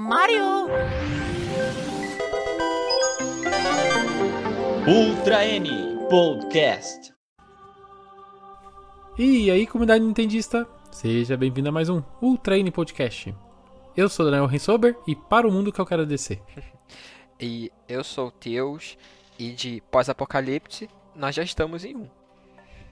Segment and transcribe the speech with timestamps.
[0.00, 0.68] Mario!
[4.86, 5.68] Ultra N
[6.08, 7.12] Podcast.
[9.18, 13.34] E aí, comunidade nintendista, seja bem-vindo a mais um Ultra N Podcast.
[13.96, 16.40] Eu sou Daniel Rensober e para o mundo que eu quero descer.
[17.40, 18.96] E eu sou o Teus
[19.36, 22.08] e de pós-apocalipse nós já estamos em um.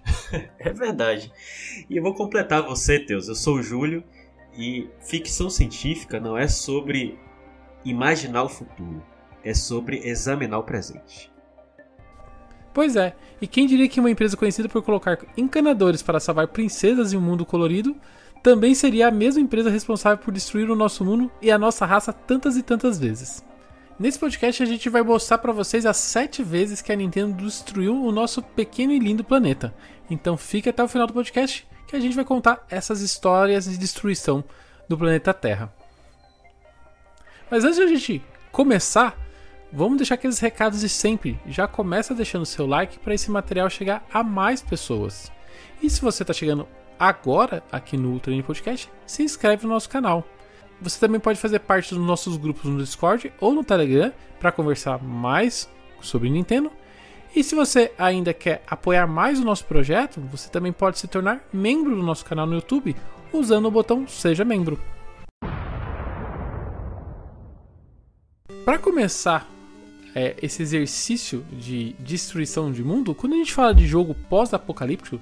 [0.59, 1.33] É verdade.
[1.89, 3.29] E eu vou completar você, Teus.
[3.29, 4.03] Eu sou o Júlio
[4.57, 7.19] e ficção científica não é sobre
[7.85, 9.03] imaginar o futuro,
[9.45, 11.33] é sobre examinar o presente.
[12.73, 17.13] Pois é, e quem diria que uma empresa conhecida por colocar encanadores para salvar princesas
[17.13, 17.97] em um mundo colorido
[18.43, 22.13] também seria a mesma empresa responsável por destruir o nosso mundo e a nossa raça
[22.13, 23.43] tantas e tantas vezes.
[23.99, 27.95] Nesse podcast a gente vai mostrar para vocês as sete vezes que a Nintendo destruiu
[27.95, 29.75] o nosso pequeno e lindo planeta.
[30.11, 33.77] Então fique até o final do podcast que a gente vai contar essas histórias de
[33.77, 34.43] destruição
[34.89, 35.73] do planeta Terra.
[37.51, 39.17] Mas antes de a gente começar,
[39.73, 41.39] vamos deixar aqueles recados de sempre.
[41.47, 45.31] Já começa deixando seu like para esse material chegar a mais pessoas.
[45.83, 46.67] E se você está chegando
[46.99, 50.27] agora aqui no Ultra Podcast, se inscreve no nosso canal.
[50.81, 55.03] Você também pode fazer parte dos nossos grupos no Discord ou no Telegram para conversar
[55.03, 55.69] mais
[56.01, 56.71] sobre Nintendo
[57.37, 61.47] e se você ainda quer apoiar mais o nosso projeto, você também pode se tornar
[61.53, 62.97] membro do nosso canal no YouTube
[63.31, 64.81] usando o botão Seja Membro.
[68.65, 69.47] Para começar
[70.15, 75.21] é, esse exercício de destruição de mundo, quando a gente fala de jogo pós-apocalíptico,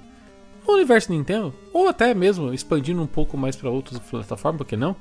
[0.65, 4.77] no universo Nintendo, ou até mesmo expandindo um pouco mais para outras plataformas, por que
[4.77, 4.95] não?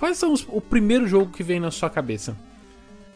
[0.00, 2.36] Quais são os, o primeiro jogo que vem na sua cabeça?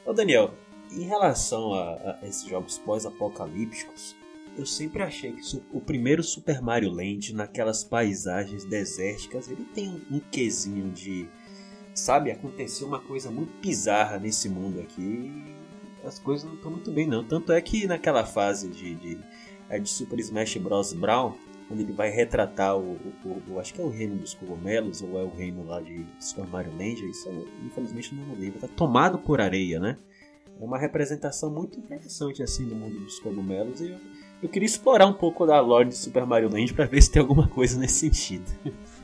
[0.06, 0.54] Ô Daniel,
[0.96, 4.16] em relação a, a esses jogos pós-apocalípticos,
[4.56, 10.16] eu sempre achei que o primeiro Super Mario Land, naquelas paisagens desérticas, ele tem um,
[10.16, 11.28] um quesinho de.
[11.94, 15.32] Sabe, aconteceu uma coisa muito bizarra nesse mundo aqui.
[16.04, 17.24] As coisas não estão muito bem, não.
[17.24, 19.18] Tanto é que naquela fase de, de,
[19.68, 20.92] é de Super Smash Bros.
[20.92, 21.34] Brown,
[21.70, 25.18] onde ele vai retratar o, o, o, Acho que é o reino dos cogumelos, ou
[25.18, 27.08] é o reino lá de Super Mario Land.
[27.08, 27.28] Isso
[27.64, 28.60] infelizmente não lembro.
[28.60, 29.96] Tá tomado por areia, né?
[30.60, 33.98] É uma representação muito interessante assim do mundo dos cogumelos e eu,
[34.42, 37.20] eu queria explorar um pouco da lore de Super Mario Land para ver se tem
[37.20, 38.44] alguma coisa nesse sentido.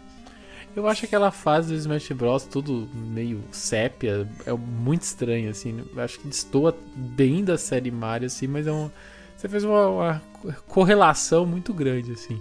[0.75, 2.45] Eu acho aquela fase do Smash Bros.
[2.45, 5.85] tudo meio sépia, é muito estranho, assim.
[5.93, 8.89] Eu acho que destoa bem da série Mario, assim, mas é um.
[9.37, 10.23] Você fez uma, uma
[10.69, 12.41] correlação muito grande, assim.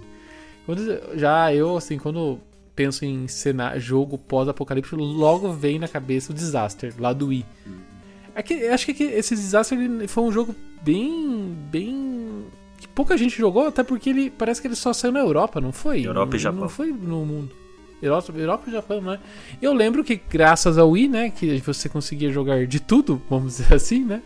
[0.64, 2.38] Quando, já eu, assim, quando
[2.76, 7.44] penso em cenário, jogo pós-apocalipse, logo vem na cabeça o Disaster, lá do Wii.
[7.66, 7.89] Hum.
[8.34, 11.56] É que, acho que esse desastre foi um jogo bem.
[11.70, 12.44] bem.
[12.78, 15.72] que pouca gente jogou, até porque ele parece que ele só saiu na Europa, não
[15.72, 16.06] foi?
[16.06, 16.60] Europa e Japão.
[16.60, 17.60] Não foi no mundo.
[18.02, 19.18] Europa, Europa e Japão, né?
[19.60, 23.74] Eu lembro que graças ao Wii, né, que você conseguia jogar de tudo, vamos dizer
[23.74, 24.22] assim, né?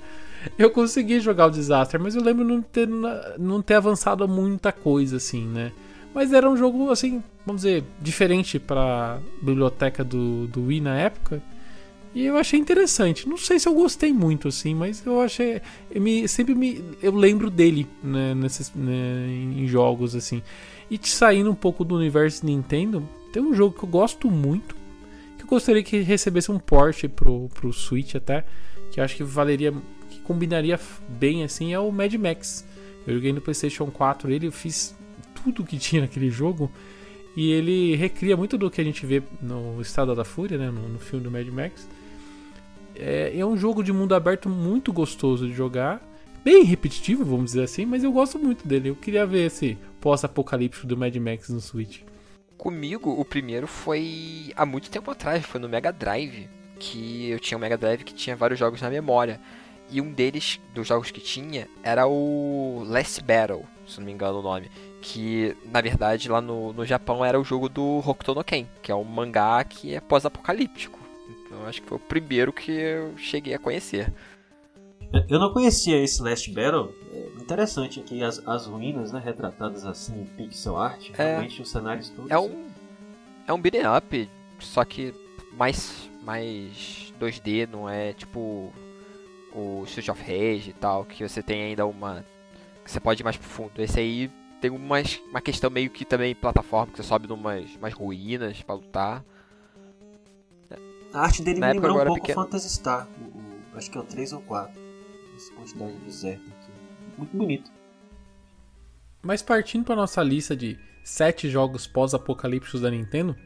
[0.58, 2.86] Eu consegui jogar o Disaster, mas eu lembro não ter,
[3.38, 5.72] não ter avançado muita coisa, assim, né?
[6.14, 11.42] Mas era um jogo, assim, vamos dizer, diferente para biblioteca do, do Wii na época.
[12.14, 13.28] E eu achei interessante.
[13.28, 15.60] Não sei se eu gostei muito, assim, mas eu achei.
[15.90, 16.82] Eu me, sempre me.
[17.02, 20.40] Eu lembro dele, né, nesses, né, em jogos, assim.
[20.88, 24.76] E saindo um pouco do universo Nintendo, tem um jogo que eu gosto muito.
[25.36, 28.44] Que eu gostaria que recebesse um port pro, pro Switch até.
[28.92, 29.74] Que eu acho que valeria.
[30.08, 32.64] Que combinaria bem, assim, é o Mad Max.
[33.04, 34.96] Eu joguei no PlayStation 4 ele, eu fiz
[35.42, 36.70] tudo que tinha naquele jogo.
[37.36, 40.70] E ele recria muito do que a gente vê no Estado da Fúria, né?
[40.70, 41.88] No, no filme do Mad Max.
[42.96, 46.02] É, é um jogo de mundo aberto muito gostoso de jogar.
[46.44, 48.90] Bem repetitivo, vamos dizer assim, mas eu gosto muito dele.
[48.90, 52.02] Eu queria ver esse pós-apocalíptico do Mad Max no Switch.
[52.58, 56.48] Comigo, o primeiro foi há muito tempo atrás, foi no Mega Drive.
[56.78, 59.40] Que eu tinha um Mega Drive que tinha vários jogos na memória.
[59.90, 64.40] E um deles, dos jogos que tinha, era o Last Battle, se não me engano
[64.40, 64.70] o nome.
[65.00, 68.90] Que, na verdade, lá no, no Japão era o jogo do Hokuto no Ken, que
[68.90, 71.03] é um mangá que é pós-apocalíptico.
[71.54, 74.12] Então acho que foi o primeiro que eu cheguei a conhecer.
[75.28, 76.92] Eu não conhecia esse Last Battle.
[77.12, 81.10] É interessante aqui as, as ruínas, né, retratadas assim em pixel art.
[81.16, 82.30] É, realmente os cenários todos.
[82.30, 82.64] É um
[83.46, 85.14] é um beat'em up, só que
[85.52, 88.72] mais mais 2D, não é tipo
[89.54, 92.24] o Street of Rage e tal, que você tem ainda uma
[92.82, 93.80] que você pode ir mais profundo.
[93.80, 94.30] Esse aí
[94.60, 98.74] tem umas, uma questão meio que também plataforma, que você sobe numas umas ruínas para
[98.74, 99.24] lutar.
[101.14, 102.42] A arte dele Na me lembrou um pouco pequeno.
[102.42, 103.06] Phantasy Star.
[103.20, 103.38] O,
[103.74, 104.82] o, acho que é o 3 ou 4.
[105.36, 106.72] Essa quantidade de deserto aqui.
[107.16, 107.70] Muito bonito.
[109.22, 113.36] Mas partindo para nossa lista de 7 jogos pós-apocalípticos da Nintendo,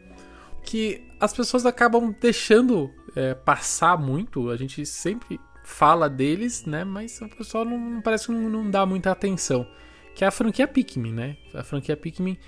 [0.63, 4.49] que as pessoas acabam deixando é, passar muito.
[4.49, 6.85] A gente sempre fala deles, né?
[6.85, 9.67] Mas o pessoal não, não parece que não, não, dá muita atenção.
[10.15, 11.37] Que é a franquia Pikmin, né?
[11.55, 12.39] A franquia Pikmin.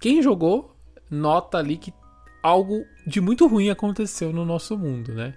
[0.00, 0.76] Quem jogou,
[1.08, 1.94] nota ali que
[2.46, 5.34] algo de muito ruim aconteceu no nosso mundo, né?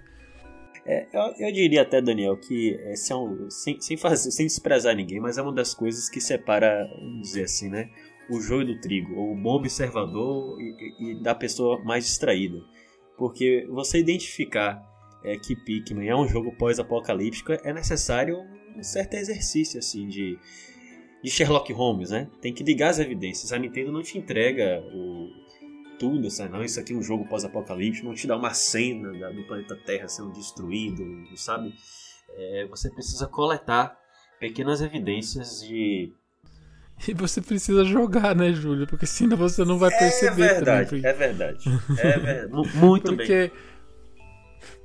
[0.86, 4.94] É, eu, eu, diria até, Daniel, que esse é um, sem, sem, fazer, sem desprezar
[4.94, 7.90] ninguém, mas é uma das coisas que separa, vamos dizer assim, né?
[8.30, 12.62] O joio do trigo, o bom observador e, e da pessoa mais distraída.
[13.18, 14.80] Porque você identificar
[15.24, 18.38] é, que Pikmin é um jogo pós-apocalíptico é necessário
[18.76, 20.38] um certo exercício assim de,
[21.22, 22.28] de Sherlock Holmes, né?
[22.40, 23.52] Tem que ligar as evidências.
[23.52, 25.28] A Nintendo não te entrega o,
[26.00, 29.30] tudo, assim, não, isso aqui é um jogo pós-apocalíptico, não te dá uma cena da,
[29.30, 31.04] do planeta Terra sendo destruído,
[31.36, 31.74] sabe?
[32.30, 33.98] É, você precisa coletar
[34.40, 36.10] pequenas evidências de
[37.06, 38.86] e você precisa jogar, né, Júlio?
[38.86, 40.42] Porque senão você não vai é perceber.
[40.42, 41.06] É verdade, também.
[41.06, 41.64] é verdade.
[41.98, 42.76] É verdade.
[42.76, 43.52] Muito porque, bem.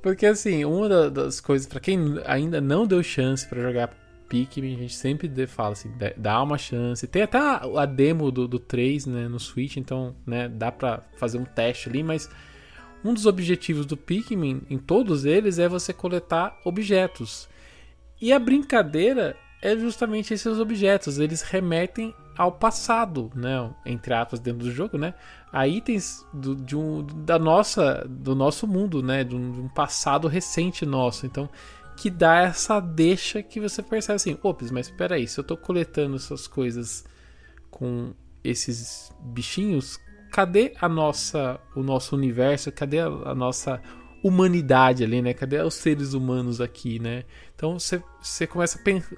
[0.02, 3.88] Porque assim, uma das coisas, para quem ainda não deu chance para jogar
[4.28, 7.06] Pikmin, a gente sempre fala assim, dá uma chance.
[7.06, 11.38] Tem até a, demo do, do 3, né, no Switch, então, né, dá pra fazer
[11.38, 12.28] um teste ali, mas
[13.04, 17.48] um dos objetivos do Pikmin, em todos eles, é você coletar objetos.
[18.20, 21.18] E a brincadeira é justamente esses objetos.
[21.18, 23.70] Eles remetem ao passado, né?
[23.84, 25.14] Entre aspas, dentro do jogo, né?
[25.52, 29.24] A itens do, de um, da nossa, do nosso mundo, né?
[29.24, 31.26] De um, de um, passado recente nosso.
[31.26, 31.48] Então,
[31.96, 35.56] que dá essa deixa que você percebe assim, ops, mas espera aí, se eu tô
[35.56, 37.04] coletando essas coisas
[37.70, 38.14] com
[38.44, 39.98] esses bichinhos,
[40.30, 42.70] cadê a nossa, o nosso universo?
[42.70, 43.80] Cadê a, a nossa
[44.22, 45.32] humanidade ali, né?
[45.32, 47.24] Cadê os seres humanos aqui, né?
[47.54, 49.16] Então você, você começa a pensar.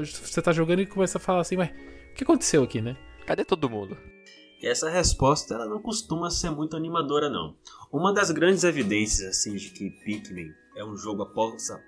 [0.00, 2.96] Você tá jogando e começa a falar assim, mas o que aconteceu aqui, né?
[3.26, 3.96] Cadê todo mundo?
[4.62, 7.56] E essa resposta ela não costuma ser muito animadora, não.
[7.92, 11.28] Uma das grandes evidências assim de que Pikmin é um jogo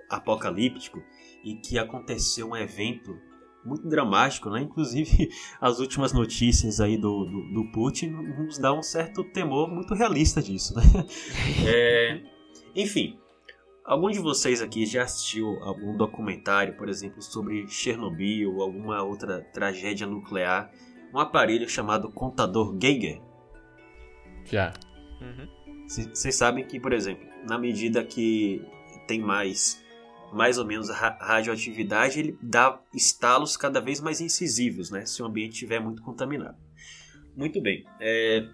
[0.09, 1.03] apocalíptico
[1.45, 3.17] e que aconteceu um evento
[3.65, 4.63] muito dramático, né?
[4.63, 5.29] Inclusive
[5.61, 10.41] as últimas notícias aí do, do, do Putin nos dá um certo temor muito realista
[10.41, 10.83] disso, né?
[11.67, 12.23] É,
[12.75, 13.19] enfim,
[13.85, 19.41] algum de vocês aqui já assistiu algum documentário, por exemplo, sobre Chernobyl ou alguma outra
[19.53, 20.71] tragédia nuclear?
[21.13, 23.23] Um aparelho chamado contador Geiger?
[24.45, 24.73] Já.
[25.87, 26.33] Vocês uhum.
[26.33, 28.61] sabem que, por exemplo, na medida que
[29.07, 29.85] tem mais
[30.33, 35.07] mais ou menos radioatividade, ele dá estalos cada vez mais incisivos, né?
[35.07, 36.57] Se o ambiente estiver muito contaminado.
[37.37, 37.85] Muito bem.
[38.01, 38.45] É,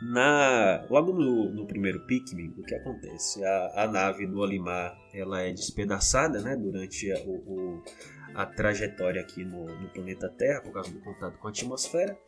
[0.00, 3.44] na, logo no, no, primeiro Pikmin, o que acontece?
[3.44, 7.82] A, a, nave do Olimar ela é despedaçada né, durante a, o,
[8.34, 12.18] a trajetória aqui no, no, planeta Terra, por causa do contato com a atmosfera,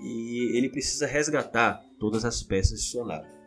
[0.00, 3.37] e ele precisa resgatar todas as peças de sua nave.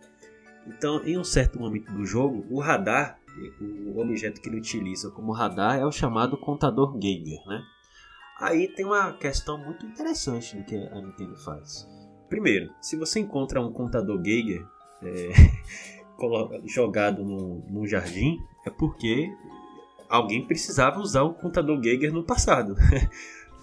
[0.68, 3.20] Então, em um certo momento do jogo, o radar,
[3.62, 7.40] o objeto que ele utiliza como radar, é o chamado contador Geiger.
[7.48, 7.62] Né?
[8.40, 11.88] Aí tem uma questão muito interessante do que a Nintendo faz
[12.30, 14.66] Primeiro, se você encontra um contador Geiger
[15.04, 15.32] é,
[16.66, 19.30] jogado no, jardim, é porque
[20.08, 22.76] alguém precisava usar o contador Geiger no passado.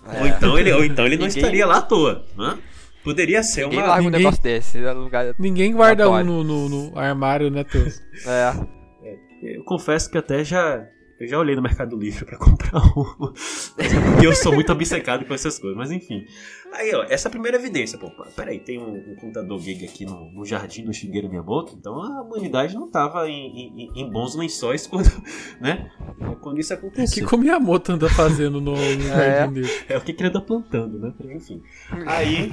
[0.06, 0.20] É.
[0.20, 2.24] ou, então ele, ou então ele não estaria lá à toa.
[2.34, 2.58] Né?
[3.04, 3.88] Poderia ser ninguém uma.
[3.88, 7.64] Larga ninguém, um negócio desse no lugar Ninguém guarda um no, no, no, armário, né,
[7.64, 8.02] Teus?
[8.26, 8.54] É.
[9.02, 9.18] é.
[9.56, 10.88] Eu confesso que até já
[11.20, 13.04] eu já olhei no Mercado Livre para comprar um.
[13.04, 15.76] Porque eu sou muito obcecado com essas coisas.
[15.76, 16.24] Mas enfim.
[16.72, 17.98] Aí, ó, essa é a primeira evidência.
[17.98, 21.74] Pô, peraí, tem um, um computador gig aqui no, no, jardim do Shigeru Miyamoto.
[21.76, 25.10] Então a humanidade não tava em, em, em bons lençóis quando,
[25.60, 25.90] né,
[26.40, 27.24] quando isso aconteceu.
[27.24, 29.38] O que o Miyamoto anda fazendo no, no é.
[29.38, 29.70] jardim dele?
[29.88, 31.12] É o que ele anda plantando, né?
[31.34, 31.60] Enfim.
[32.06, 32.52] Aí.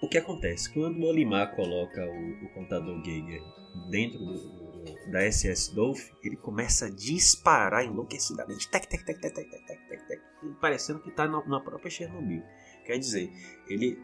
[0.00, 0.72] O que acontece?
[0.72, 3.42] Quando o Olimar coloca o, o computador Geiger
[3.90, 9.50] dentro do, da SS Dolph, ele começa a disparar enlouquecidamente, tec, tec, tec, tec, tec,
[9.50, 10.20] tec, tec, tec,
[10.60, 12.42] parecendo que está na própria Chernobyl.
[12.86, 13.30] Quer dizer,
[13.68, 13.98] ele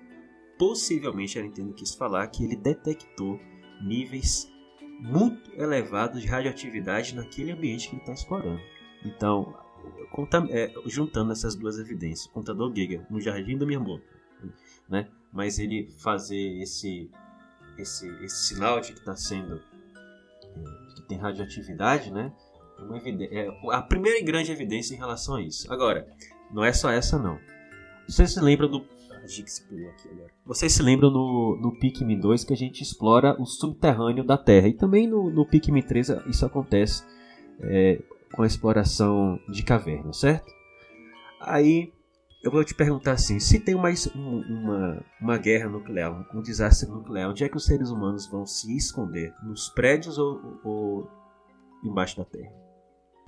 [0.58, 3.40] possivelmente a Nintendo quis falar que ele detectou
[3.82, 4.50] níveis
[5.00, 8.60] muito elevados de radioatividade naquele ambiente que ele está explorando.
[9.04, 9.54] Então,
[10.50, 14.04] é, juntando essas duas evidências, o contador Giga no Jardim do Miyamoto,
[14.88, 15.08] né?
[15.36, 17.10] mas ele fazer esse,
[17.76, 19.60] esse, esse sinal de que está sendo
[20.94, 22.32] que tem radioatividade, né?
[22.78, 25.70] Uma é a primeira grande evidência em relação a isso.
[25.70, 26.08] Agora,
[26.50, 27.38] não é só essa não.
[28.08, 28.86] Vocês se lembram do
[30.46, 34.68] Vocês se lembram no, no Pikmin 2 que a gente explora o subterrâneo da Terra.
[34.68, 37.04] E também no, no Pikmin 3 isso acontece
[37.60, 38.00] é,
[38.32, 40.50] com a exploração de cavernas, certo?
[41.40, 41.92] Aí
[42.46, 47.28] eu vou te perguntar assim: se tem uma, uma, uma guerra nuclear, um desastre nuclear,
[47.28, 49.34] onde é que os seres humanos vão se esconder?
[49.42, 51.10] Nos prédios ou, ou
[51.84, 52.52] embaixo da terra?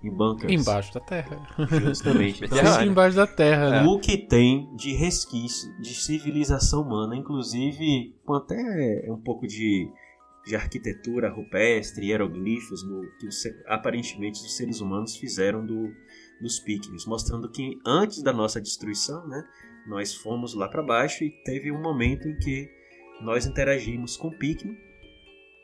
[0.04, 0.52] Em bunkers?
[0.52, 1.36] Embaixo da terra.
[1.82, 2.44] Justamente.
[2.46, 3.82] Então, embaixo da terra, né?
[3.88, 9.90] o que tem de resquício de civilização humana, inclusive com até um pouco de,
[10.46, 15.90] de arquitetura rupestre, hieroglifos, no, que os, aparentemente os seres humanos fizeram do,
[16.40, 19.44] dos píquios, mostrando que antes da nossa destruição, né,
[19.86, 22.70] nós fomos lá para baixo e teve um momento em que
[23.20, 24.76] nós interagimos com o Pikmin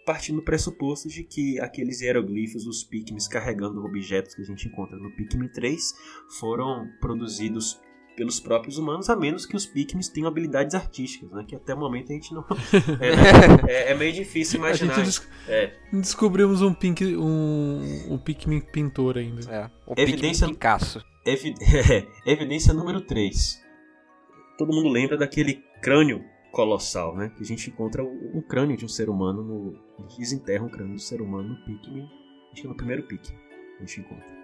[0.05, 4.97] partindo do pressuposto de que aqueles hieroglifos, os Pikmins carregando objetos que a gente encontra
[4.97, 5.95] no Pikmin 3,
[6.39, 7.81] foram produzidos
[8.17, 11.45] pelos próprios humanos, a menos que os Pikmins tenham habilidades artísticas, né?
[11.47, 12.45] Que até o momento a gente não.
[13.01, 15.03] É, é, é meio difícil imaginar.
[15.03, 15.27] Des...
[15.49, 15.73] É.
[15.93, 17.81] Descobrimos um, pink, um,
[18.11, 19.51] um Pikmin pintor ainda.
[19.51, 20.47] É, o Evidência...
[20.47, 21.05] Pikmin Picasso.
[21.25, 21.55] Evi...
[22.27, 23.63] Evidência número 3.
[24.59, 27.33] Todo mundo lembra daquele crânio colossal, né?
[27.37, 29.79] Que a gente encontra um crânio de um ser humano no.
[29.99, 32.09] A gente desenterra um crânio de um ser humano no Pikmin.
[32.53, 33.45] Acho que é no primeiro Pikmin
[33.77, 34.44] a gente encontra.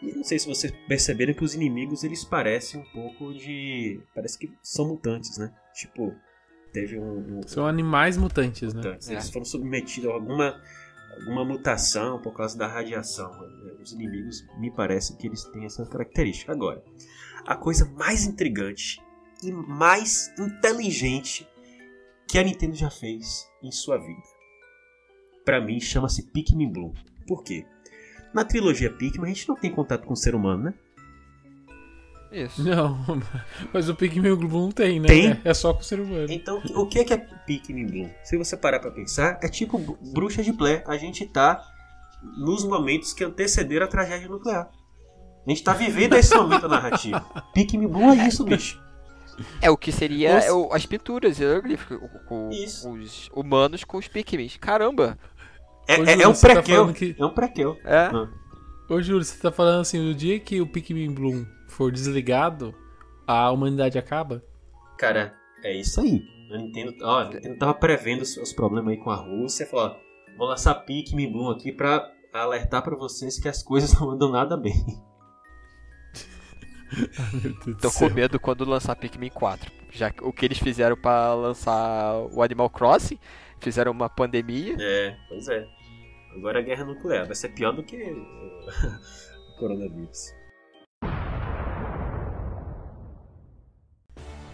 [0.00, 4.00] E não sei se vocês perceberam que os inimigos eles parecem um pouco de.
[4.14, 5.52] Parece que são mutantes, né?
[5.74, 6.14] Tipo,
[6.72, 7.38] teve um.
[7.38, 7.40] um...
[7.46, 9.08] São animais mutantes, mutantes.
[9.08, 9.14] né?
[9.14, 9.32] Eles é.
[9.32, 10.62] foram submetidos a alguma,
[11.18, 13.30] alguma mutação por causa da radiação.
[13.82, 16.52] Os inimigos me parece que eles têm essa característica.
[16.52, 16.82] Agora,
[17.44, 19.02] a coisa mais intrigante
[19.42, 21.48] e mais inteligente
[22.28, 24.22] que a Nintendo já fez em sua vida.
[25.44, 26.92] Para mim, chama-se Pikmin Blue.
[27.26, 27.64] Por quê?
[28.32, 30.74] Na trilogia Pikmin, a gente não tem contato com o ser humano, né?
[32.30, 32.62] Isso.
[32.62, 32.98] Não,
[33.72, 35.08] mas o Pikmin Blue não tem, né?
[35.08, 35.40] Tem?
[35.44, 36.26] É só com o ser humano.
[36.30, 38.10] Então, o que é, que é Pikmin Blue?
[38.22, 39.78] Se você parar pra pensar, é tipo
[40.12, 40.84] bruxa de Blair.
[40.86, 41.64] A gente tá
[42.36, 44.68] nos momentos que antecederam a tragédia nuclear.
[45.46, 47.20] A gente tá vivendo esse momento narrativo.
[47.54, 48.78] Pikmin Blue é isso, bicho.
[49.62, 50.74] É o que seria os...
[50.74, 51.38] as pinturas
[52.50, 52.90] Isso.
[52.90, 54.48] os humanos com os Pikmin.
[54.60, 55.18] Caramba!
[55.88, 56.76] É, Ô, é, Júlio, é um tá prequel.
[56.76, 57.76] falando que- É um prequel.
[57.84, 57.96] É.
[58.12, 58.28] Ah.
[58.90, 62.74] Ô, Júlio, você tá falando assim, no dia que o Pikmin Bloom for desligado,
[63.26, 64.42] a humanidade acaba?
[64.98, 66.22] Cara, é isso aí.
[66.52, 69.66] A Nintendo, ó, a Nintendo tava prevendo os, os problemas aí com a Rússia.
[69.66, 69.96] Falou, ó,
[70.38, 74.56] vou lançar Pikmin Bloom aqui pra alertar pra vocês que as coisas não andam nada
[74.56, 74.74] bem.
[77.66, 79.70] Do Tô com medo quando lançar Pikmin 4.
[79.90, 83.18] Já que o que eles fizeram pra lançar o Animal Crossing,
[83.60, 84.76] fizeram uma pandemia.
[84.80, 85.66] É, pois é.
[86.34, 90.32] Agora a guerra nuclear vai ser pior do que o coronavírus.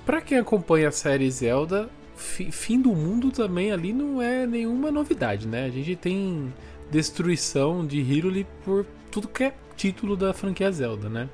[0.06, 4.90] Pra quem acompanha a série Zelda, fi- fim do mundo também ali não é nenhuma
[4.90, 5.64] novidade, né?
[5.64, 6.52] A gente tem
[6.90, 11.28] destruição de Hyrule por tudo que é título da franquia Zelda, né?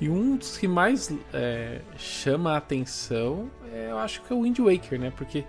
[0.00, 4.40] E um dos que mais é, chama a atenção, é, eu acho que é o
[4.42, 5.12] Wind Waker, né?
[5.14, 5.44] Porque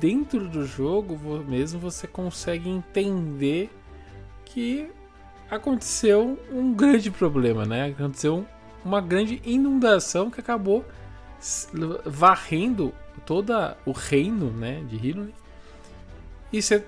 [0.00, 1.16] dentro do jogo
[1.46, 3.70] mesmo você consegue entender
[4.44, 4.90] que
[5.50, 7.86] aconteceu um grande problema, né?
[7.86, 8.46] Aconteceu
[8.84, 10.84] uma grande inundação que acabou
[12.04, 12.92] varrendo
[13.26, 13.52] todo
[13.84, 15.34] o reino né, de Hyrule
[16.52, 16.82] e, se-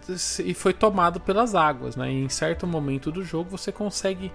[0.45, 1.97] e foi tomado pelas águas.
[1.97, 2.11] Né?
[2.13, 4.33] E em certo momento do jogo você consegue,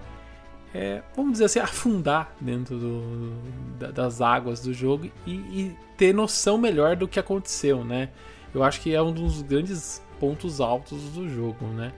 [0.74, 3.34] é, vamos dizer assim, afundar dentro do-
[3.78, 7.84] da- das águas do jogo e, e ter noção melhor do que aconteceu.
[7.84, 8.10] Né?
[8.54, 11.66] Eu acho que é um dos grandes pontos altos do jogo.
[11.66, 11.92] Né?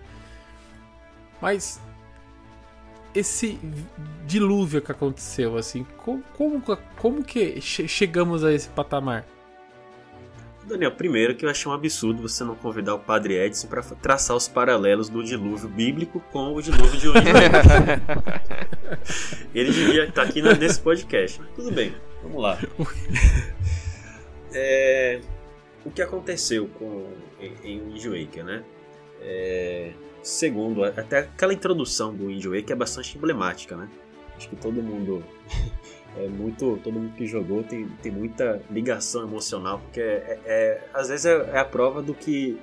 [1.41, 1.81] Mas
[3.15, 3.59] esse
[4.27, 6.63] dilúvio que aconteceu, assim, como, como,
[6.97, 9.25] como que che- chegamos a esse patamar?
[10.67, 14.37] Daniel, primeiro que eu achei um absurdo você não convidar o Padre Edson para traçar
[14.37, 17.33] os paralelos do dilúvio bíblico com o dilúvio de Waker.
[19.55, 21.41] Ele devia estar aqui na- nesse podcast.
[21.57, 22.59] Tudo bem, vamos lá.
[24.53, 25.21] É,
[25.89, 28.65] o que aconteceu com, em, em Wind Waker, né?
[29.21, 29.93] É,
[30.23, 33.89] segundo, até aquela introdução do Wind Waker é bastante emblemática, né?
[34.37, 35.25] Acho que todo mundo
[36.17, 41.09] é muito todo mundo que jogou tem, tem muita ligação emocional porque é, é- às
[41.09, 42.59] vezes é, é a prova do que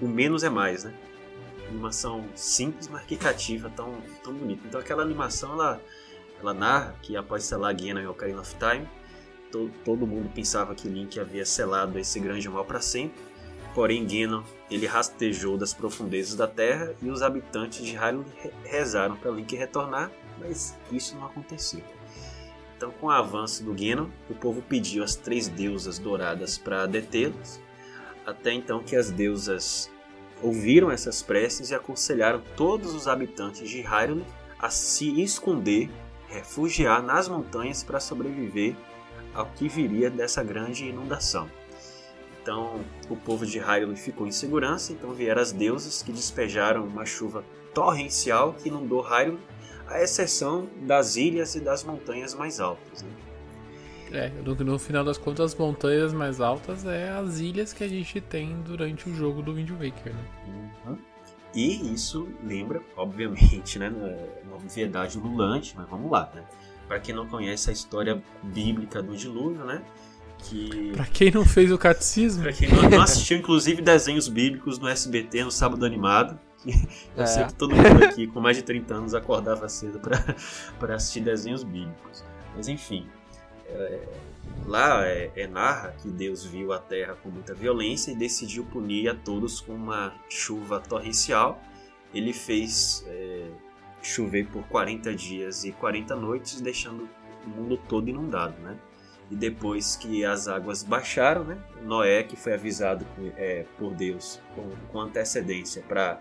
[0.00, 0.94] o menos é mais né
[1.68, 5.80] animação simples mas que tão tão bonita então aquela animação ela
[6.40, 8.88] ela narra que após selar Ganon e Ocarina of Time
[9.50, 13.20] to, todo mundo pensava que Link havia selado esse grande mal para sempre.
[13.74, 19.16] Porém Ganon ele rastejou das profundezas da Terra e os habitantes de Hyrule re- rezaram
[19.16, 21.82] para Link retornar mas isso não aconteceu.
[22.76, 27.60] Então, com o avanço do Ganon, o povo pediu às três deusas douradas para detê-los,
[28.24, 29.90] até então que as deusas
[30.42, 34.24] ouviram essas preces e aconselharam todos os habitantes de Hyrule
[34.58, 35.90] a se esconder,
[36.28, 38.74] refugiar nas montanhas para sobreviver
[39.34, 41.48] ao que viria dessa grande inundação.
[42.42, 47.04] Então o povo de Hyrule ficou em segurança, então vieram as deusas que despejaram uma
[47.04, 47.44] chuva
[47.74, 49.38] torrencial que inundou Hyrule,
[49.86, 53.02] à exceção das ilhas e das montanhas mais altas.
[53.02, 53.10] Né?
[54.12, 57.88] É, no, no, final das contas, as montanhas mais altas é as ilhas que a
[57.88, 60.24] gente tem durante o jogo do Wind Waker, né?
[60.86, 60.98] Uhum.
[61.54, 63.88] E isso lembra, obviamente, né,
[64.44, 66.44] uma obviedade lulante, mas vamos lá, né?
[66.90, 69.80] Para quem não conhece a história bíblica do dilúvio, né?
[70.38, 70.90] Que...
[70.92, 72.42] Pra quem não fez o catecismo.
[72.42, 76.36] Pra quem não, não assistiu, inclusive, desenhos bíblicos no SBT no sábado animado.
[77.16, 77.26] Eu é.
[77.26, 80.00] sei que todo mundo aqui com mais de 30 anos acordava cedo
[80.80, 82.24] para assistir desenhos bíblicos.
[82.56, 83.06] Mas enfim,
[83.68, 84.08] é,
[84.66, 89.08] lá é, é, narra que Deus viu a terra com muita violência e decidiu punir
[89.08, 91.62] a todos com uma chuva torrencial.
[92.12, 93.46] Ele fez é,
[94.02, 97.08] chover por 40 dias e 40 noites, deixando
[97.44, 98.76] o mundo todo inundado, né?
[99.30, 101.58] E depois que as águas baixaram, né?
[101.82, 106.20] Noé, que foi avisado é, por Deus com, com antecedência para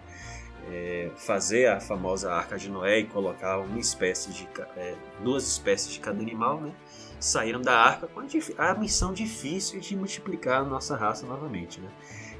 [0.69, 5.91] é, fazer a famosa arca de Noé e colocar uma espécie de é, duas espécies
[5.91, 6.71] de cada animal, né?
[7.19, 8.21] saíram da arca com
[8.57, 11.89] a, missão difícil de multiplicar a nossa raça novamente, né?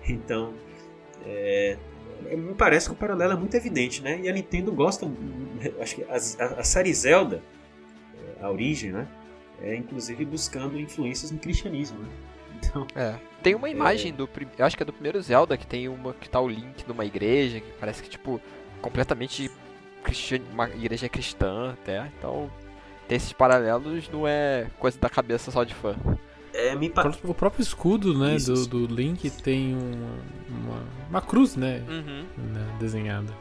[0.08, 0.54] Então,
[1.26, 1.78] é,
[2.36, 4.20] me parece que o paralelo é muito evidente, né?
[4.22, 5.10] E a Nintendo gosta,
[5.82, 7.42] acho que a, a, a série Zelda,
[8.40, 9.08] é, a origem, né?
[9.62, 12.10] É inclusive buscando influências no cristianismo, né?
[12.56, 13.16] Então, é.
[13.42, 14.16] Tem uma imagem é...
[14.16, 14.30] do.
[14.58, 17.06] Eu acho que é do primeiro Zelda que tem uma que tá o Link numa
[17.06, 18.40] igreja, que parece que, tipo,
[18.82, 19.50] completamente
[20.04, 20.42] cristian...
[20.52, 22.10] uma igreja cristã até.
[22.18, 22.50] Então,
[23.08, 25.96] ter esses paralelos não é coisa da cabeça só de fã.
[26.60, 27.10] É, me pa...
[27.24, 32.26] O próprio escudo, né, do, do Link tem um, uma, uma cruz, né, uhum.
[32.52, 33.34] né, desenhada.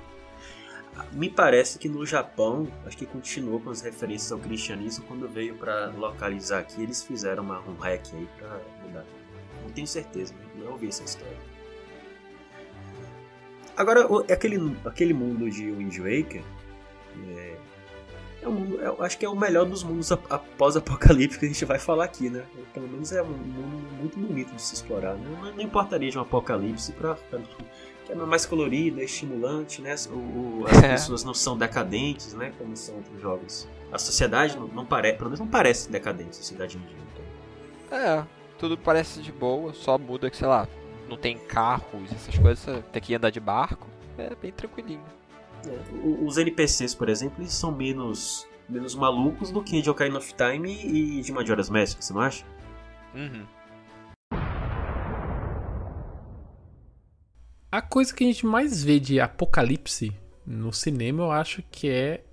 [1.13, 5.55] Me parece que no Japão, acho que continuou com as referências ao cristianismo, quando veio
[5.55, 9.05] para localizar aqui, eles fizeram uma, um hack aí pra mudar.
[9.63, 11.37] Não tenho certeza, não ouvi essa história.
[13.77, 16.43] Agora, aquele, aquele mundo de Wind Waker,
[17.37, 17.57] é,
[18.43, 21.65] é um eu acho que é o melhor dos mundos após apocalíptico que a gente
[21.65, 22.45] vai falar aqui, né?
[22.73, 25.15] Pelo menos é um mundo muito bonito de se explorar.
[25.15, 25.29] Né?
[25.31, 27.17] Não, não importaria de um apocalipse para
[28.07, 29.95] que é mais colorido, é estimulante, né?
[30.11, 30.89] O, o, as é.
[30.93, 32.53] pessoas não são decadentes, né?
[32.57, 33.69] Como são outros jogos.
[33.93, 37.03] A sociedade não, não parece, pelo menos não parece decadente, a sociedade indígena.
[37.13, 37.99] Então.
[37.99, 38.27] É,
[38.59, 40.69] tudo parece de boa, só muda que, sei lá,
[41.09, 45.18] não tem carros, essas coisas, tem que andar de barco, é bem tranquilinho.
[45.67, 50.35] É, os NPCs, por exemplo, eles são menos, menos malucos do que de Ocarina of
[50.35, 52.45] Time e de Majora's Mask, você não acha?
[53.15, 53.45] Uhum.
[57.71, 60.13] A coisa que a gente mais vê de apocalipse
[60.47, 62.25] no cinema, eu acho que é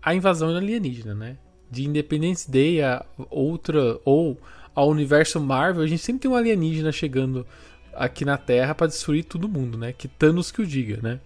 [0.00, 1.38] a invasão alienígena, né?
[1.70, 4.38] De Independence Day a outra ou
[4.74, 7.46] ao universo Marvel, a gente sempre tem um alienígena chegando
[7.92, 9.92] aqui na Terra para destruir todo mundo, né?
[9.92, 11.20] Que Thanos que o diga, né?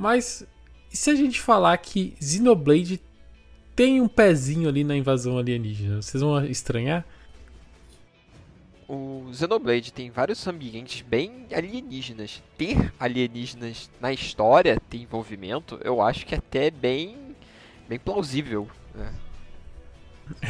[0.00, 0.46] Mas
[0.90, 2.98] e se a gente falar que Xenoblade
[3.76, 6.00] tem um pezinho ali na invasão alienígena?
[6.00, 7.04] Vocês vão estranhar?
[8.88, 12.42] O Xenoblade tem vários ambientes bem alienígenas.
[12.56, 17.36] Ter alienígenas na história, ter envolvimento, eu acho que até é bem,
[17.86, 18.66] bem plausível.
[18.94, 19.12] Né?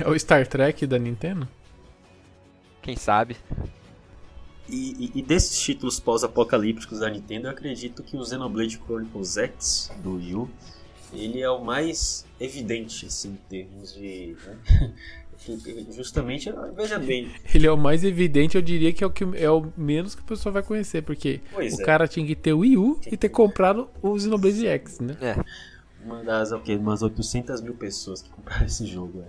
[0.00, 1.48] É o Star Trek da Nintendo?
[2.80, 3.36] Quem sabe?
[4.70, 9.90] E, e, e desses títulos pós-apocalípticos da Nintendo, eu acredito que o Xenoblade Chronicles X
[10.02, 10.50] do Wii U,
[11.12, 14.36] ele é o mais evidente, assim, em termos de...
[14.46, 14.92] Né?
[15.90, 17.30] Justamente, veja bem.
[17.54, 20.20] Ele é o mais evidente, eu diria que é o, que é o menos que
[20.20, 21.84] a pessoa vai conhecer, porque pois o é.
[21.84, 25.16] cara tinha que ter o Wii U e ter comprado o Xenoblade X, né?
[25.20, 25.42] É.
[26.04, 29.24] Uma das, okay, umas 800 mil pessoas que compraram esse jogo.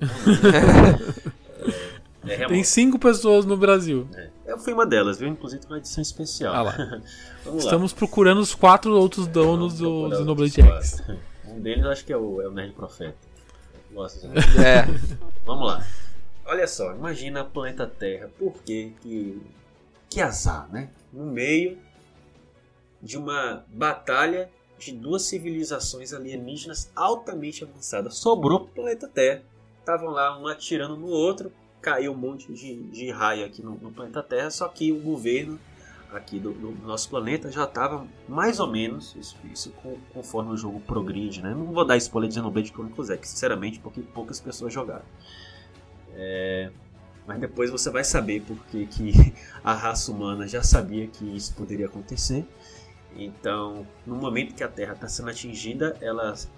[2.26, 2.44] É.
[2.44, 4.08] é, Tem cinco pessoas no Brasil.
[4.14, 4.30] É.
[4.52, 5.30] Eu fui uma delas, viu?
[5.30, 6.54] Inclusive uma edição especial.
[6.54, 7.02] Ah lá.
[7.58, 11.04] Estamos procurando os quatro outros donos do Xenoblade X.
[11.48, 13.18] Um deles acho que é o, é o Nerd Profeta.
[13.92, 14.86] Nossa, é.
[15.46, 15.86] Vamos lá.
[16.46, 18.30] Olha só, imagina a planeta Terra.
[18.40, 19.42] Por que que,
[20.10, 20.90] que azar, né?
[21.12, 21.78] No meio
[23.02, 28.16] de uma batalha de duas civilizações alienígenas altamente avançadas.
[28.16, 29.44] Sobrou o planeta Terra.
[29.80, 33.91] Estavam lá um atirando no outro, caiu um monte de, de raio aqui no, no,
[33.91, 35.60] planeta Terra, só que o governo
[36.12, 39.74] aqui do, do nosso planeta já estava mais ou menos, isso, isso
[40.13, 41.54] conforme o jogo progride, né?
[41.54, 45.06] Não vou dar spoiler de Xenoblade Chronicles X, sinceramente, porque poucas pessoas jogaram.
[46.13, 46.70] É,
[47.26, 51.86] mas depois você vai saber porque que a raça humana já sabia que isso poderia
[51.86, 52.46] acontecer.
[53.15, 56.50] Então, no momento que a Terra está sendo atingida, elas,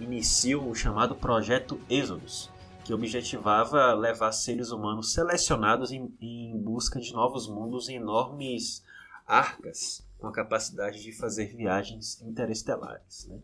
[0.00, 2.50] iniciam o chamado Projeto Exodus,
[2.86, 8.84] que objetivava levar seres humanos selecionados em, em busca de novos mundos em enormes
[9.26, 13.26] arcas com a capacidade de fazer viagens interestelares.
[13.26, 13.40] Né?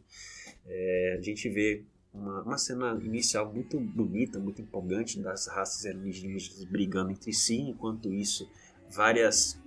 [0.64, 6.64] É, a gente vê uma, uma, cena inicial muito bonita, muito empolgante das raças alienígenas
[6.66, 8.48] brigando entre si, enquanto isso
[8.88, 9.58] várias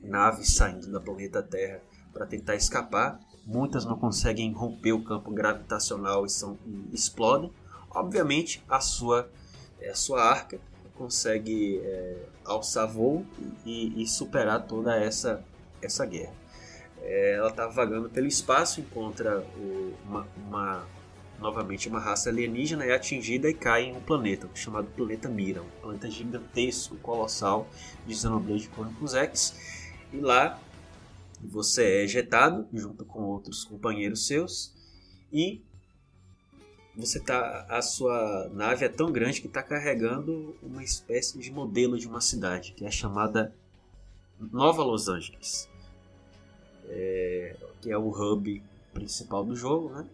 [0.00, 3.20] naves saindo da planeta Terra para tentar escapar.
[3.44, 7.52] Muitas não conseguem romper o campo gravitacional e, são, e explodem.
[7.90, 9.28] Obviamente, a sua,
[9.88, 10.60] a sua arca
[10.94, 13.24] consegue é, alçar voo
[13.64, 15.42] e, e, superar toda essa,
[15.80, 16.34] essa guerra.
[17.00, 20.86] É, ela está vagando pelo espaço, encontra o, uma, uma,
[21.40, 25.80] novamente uma raça alienígena, é atingida e cai em um planeta, chamado Planeta Mira, um
[25.80, 27.66] planeta gigantesco, colossal,
[28.06, 29.54] de Xenoblade Chronicles X.
[30.12, 30.60] E lá
[31.42, 34.74] você é ejetado junto com outros companheiros seus
[35.32, 35.62] e
[36.96, 41.98] você tá a sua nave é tão grande que está carregando uma espécie de modelo
[41.98, 43.54] de uma cidade que é chamada
[44.38, 45.68] Nova Los Angeles.
[46.88, 50.08] É, que é o hub principal do jogo né?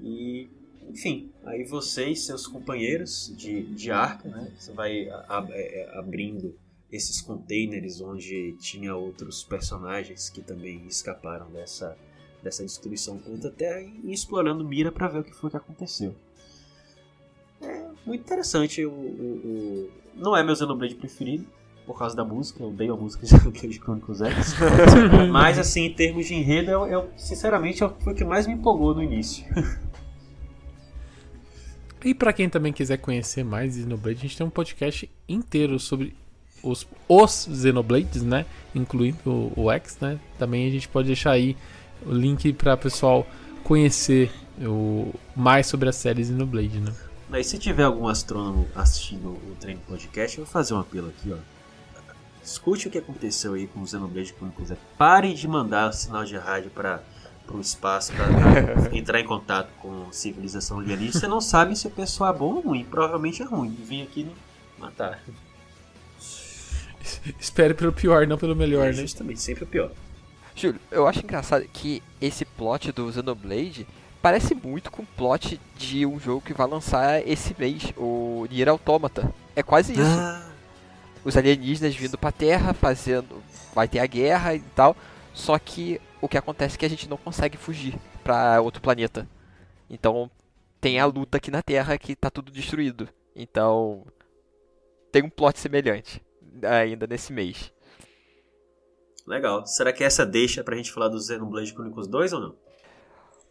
[0.00, 0.50] E
[0.90, 4.52] enfim aí você e seus companheiros de, de arca né?
[4.58, 6.54] Você vai é, abrindo
[6.92, 11.96] esses containers onde tinha outros personagens que também escaparam dessa,
[12.42, 16.14] dessa destruição do planeta Terra e explorando Mira para ver o que foi que aconteceu.
[17.60, 18.84] É muito interessante.
[18.84, 19.90] O, o, o...
[20.14, 21.46] Não é meu Xenoblade preferido,
[21.86, 24.54] por causa da música, eu odeio a música de Chronicles X.
[25.30, 28.94] Mas, assim, em termos de enredo, eu, eu, sinceramente foi o que mais me empolgou
[28.94, 29.44] no início.
[32.04, 36.16] E para quem também quiser conhecer mais Xenoblade, a gente tem um podcast inteiro sobre
[36.60, 38.44] os, os Xenoblades, né?
[38.74, 40.18] Incluindo o, o X, né?
[40.36, 41.56] Também a gente pode deixar aí
[42.06, 43.26] o link para pessoal
[43.64, 46.92] conhecer o, mais sobre a série Xenoblade, né?
[47.28, 51.32] Mas se tiver algum astrônomo assistindo o treino podcast, eu vou fazer um apelo aqui,
[51.32, 51.38] ó.
[52.44, 54.72] Escute o que aconteceu aí com o Xenoblade Chronicles.
[54.98, 57.00] Pare de mandar sinal de rádio para
[57.48, 58.26] o espaço para
[58.92, 61.20] entrar em contato com civilização alienígena.
[61.20, 62.84] Você não sabe se o pessoal é bom ou ruim.
[62.84, 63.70] Provavelmente é ruim.
[63.70, 64.28] Vim aqui
[64.76, 65.22] matar.
[67.38, 69.02] Espere pelo pior, não pelo melhor, é, né?
[69.02, 69.92] Justamente, sempre o pior.
[70.54, 73.86] Júlio, eu acho engraçado que esse plot do Xenoblade
[74.20, 78.68] parece muito com o plot de um jogo que vai lançar esse mês, o Nier
[78.68, 79.34] Automata.
[79.56, 80.02] É quase isso.
[80.02, 80.48] Ah.
[81.24, 83.42] Os alienígenas vindo pra Terra, fazendo.
[83.74, 84.96] Vai ter a guerra e tal.
[85.32, 89.28] Só que o que acontece é que a gente não consegue fugir para outro planeta.
[89.88, 90.30] Então
[90.80, 93.08] tem a luta aqui na Terra que tá tudo destruído.
[93.34, 94.04] Então
[95.10, 96.22] tem um plot semelhante
[96.62, 97.71] ainda nesse mês.
[99.26, 99.66] Legal.
[99.66, 102.56] Será que essa deixa pra gente falar do Xenoblade Chronicles 2 ou não?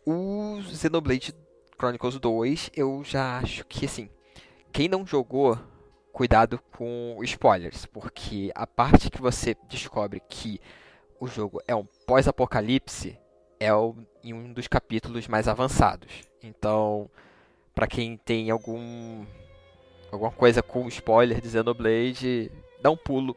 [0.06, 1.34] O Xenoblade
[1.78, 4.10] Chronicles 2, eu já acho que assim,
[4.72, 5.58] quem não jogou,
[6.12, 10.60] cuidado com spoilers, porque a parte que você descobre que
[11.20, 13.18] o jogo é um pós-apocalipse
[13.60, 13.70] é
[14.24, 16.24] em um dos capítulos mais avançados.
[16.42, 17.10] Então,
[17.76, 19.26] para quem tem algum
[20.12, 23.36] alguma coisa com spoiler de Xenoblade, dá um pulo,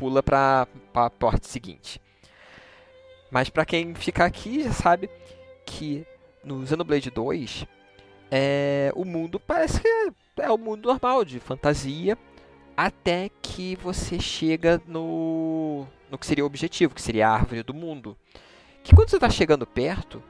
[0.00, 2.00] pula para a parte seguinte.
[3.30, 5.10] Mas para quem ficar aqui já sabe
[5.66, 6.06] que
[6.42, 7.66] no Xenoblade 2
[8.30, 12.16] é, o mundo parece que é, é o mundo normal de fantasia
[12.74, 17.74] até que você chega no, no que seria o objetivo, que seria a árvore do
[17.74, 18.16] mundo.
[18.82, 20.22] Que quando você está chegando perto,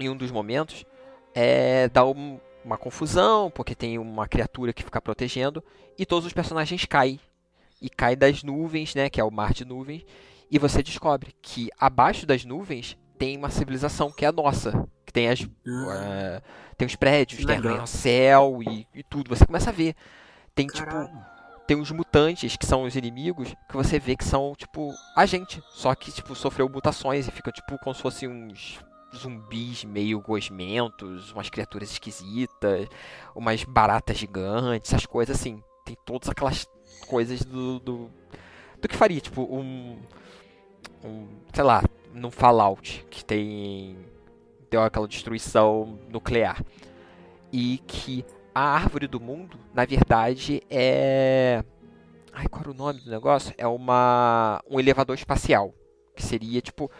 [0.00, 0.84] em um dos momentos,
[1.32, 5.62] é, dá um, uma confusão, porque tem uma criatura que fica protegendo,
[5.96, 7.20] e todos os personagens caem
[7.80, 10.04] e cai das nuvens, né, que é o mar de nuvens,
[10.50, 15.12] e você descobre que abaixo das nuvens tem uma civilização que é a nossa, que
[15.12, 16.42] tem as uh,
[16.76, 19.34] tem os prédios, tem, o céu e, e, tudo.
[19.34, 19.94] Você começa a ver.
[20.54, 21.08] Tem tipo, Caralho.
[21.08, 25.26] tipo tem uns mutantes que são os inimigos que você vê que são tipo a
[25.26, 28.80] gente, só que tipo sofreu mutações e fica tipo como se fossem uns
[29.14, 32.88] zumbis meio gosmentos, umas criaturas esquisitas,
[33.34, 35.62] umas baratas gigantes, essas coisas assim.
[35.84, 36.66] Tem todas aquelas
[37.06, 38.10] coisas do, do,
[38.80, 39.98] do que faria, tipo, um,
[41.04, 43.96] um, sei lá, num Fallout, que tem,
[44.70, 46.62] deu aquela destruição nuclear.
[47.52, 48.24] E que
[48.54, 51.62] a árvore do mundo, na verdade, é...
[52.32, 53.54] Ai, qual era o nome do negócio?
[53.58, 55.74] É uma um elevador espacial,
[56.14, 56.90] que seria, tipo,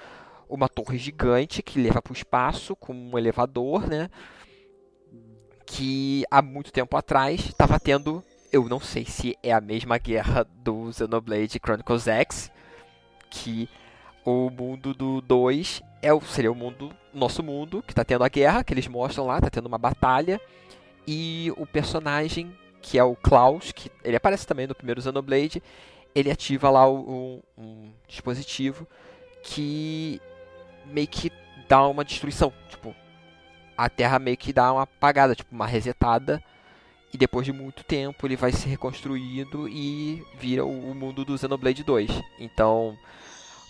[0.49, 4.09] uma torre gigante que leva para o espaço com um elevador, né?
[5.67, 10.47] Que há muito tempo atrás estava tendo eu não sei se é a mesma guerra
[10.63, 12.51] do Xenoblade Chronicles X,
[13.31, 13.69] que
[14.25, 18.29] o mundo do 2 é o, seria o mundo, nosso mundo, que está tendo a
[18.29, 20.41] guerra, que eles mostram lá, está tendo uma batalha,
[21.07, 25.63] E o personagem, que é o Klaus, que ele aparece também no primeiro Xenoblade,
[26.15, 28.87] ele ativa lá um, um dispositivo
[29.43, 30.21] que
[30.87, 31.33] meio que
[31.69, 32.53] dá uma destruição.
[32.69, 32.95] Tipo,
[33.77, 36.43] a Terra meio que dá uma apagada, tipo, uma resetada.
[37.13, 41.39] E depois de muito tempo ele vai se reconstruindo e vira o, o mundo do
[41.39, 42.11] Xenoblade 2.
[42.39, 42.97] Então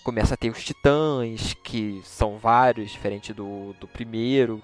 [0.02, 4.62] começa a ter os titãs, que são vários, diferente do, do primeiro,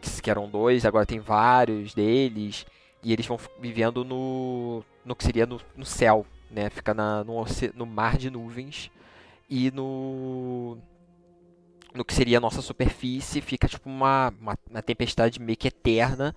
[0.00, 2.66] que, que eram dois, agora tem vários deles.
[3.02, 6.70] E eles vão vivendo no, no que seria no, no céu, né?
[6.70, 8.90] Fica na, no, no mar de nuvens
[9.48, 10.78] e no
[11.94, 16.34] no que seria a nossa superfície, fica tipo uma, uma, uma, tempestade meio que eterna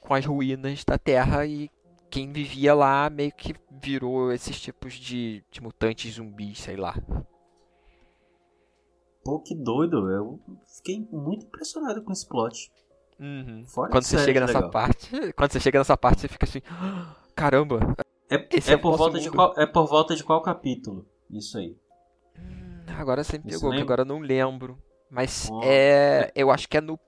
[0.00, 1.70] com as ruínas da Terra e
[2.10, 6.94] quem vivia lá meio que virou esses tipos de, de mutantes zumbis, sei lá.
[9.24, 10.40] Pô, que doido, eu
[10.76, 12.72] fiquei muito impressionado com esse plot.
[13.20, 13.66] Uhum.
[13.90, 14.70] Quando você chega nessa legal.
[14.70, 16.62] parte, quando você chega nessa parte, você fica assim,
[17.34, 17.80] caramba.
[18.30, 21.04] É, é, é por volta de qual, é por volta de qual capítulo?
[21.30, 21.76] Isso aí.
[22.38, 24.78] Hum, agora você me pegou, que agora eu não lembro.
[25.10, 25.60] Mas oh.
[25.64, 26.98] é, eu acho que é no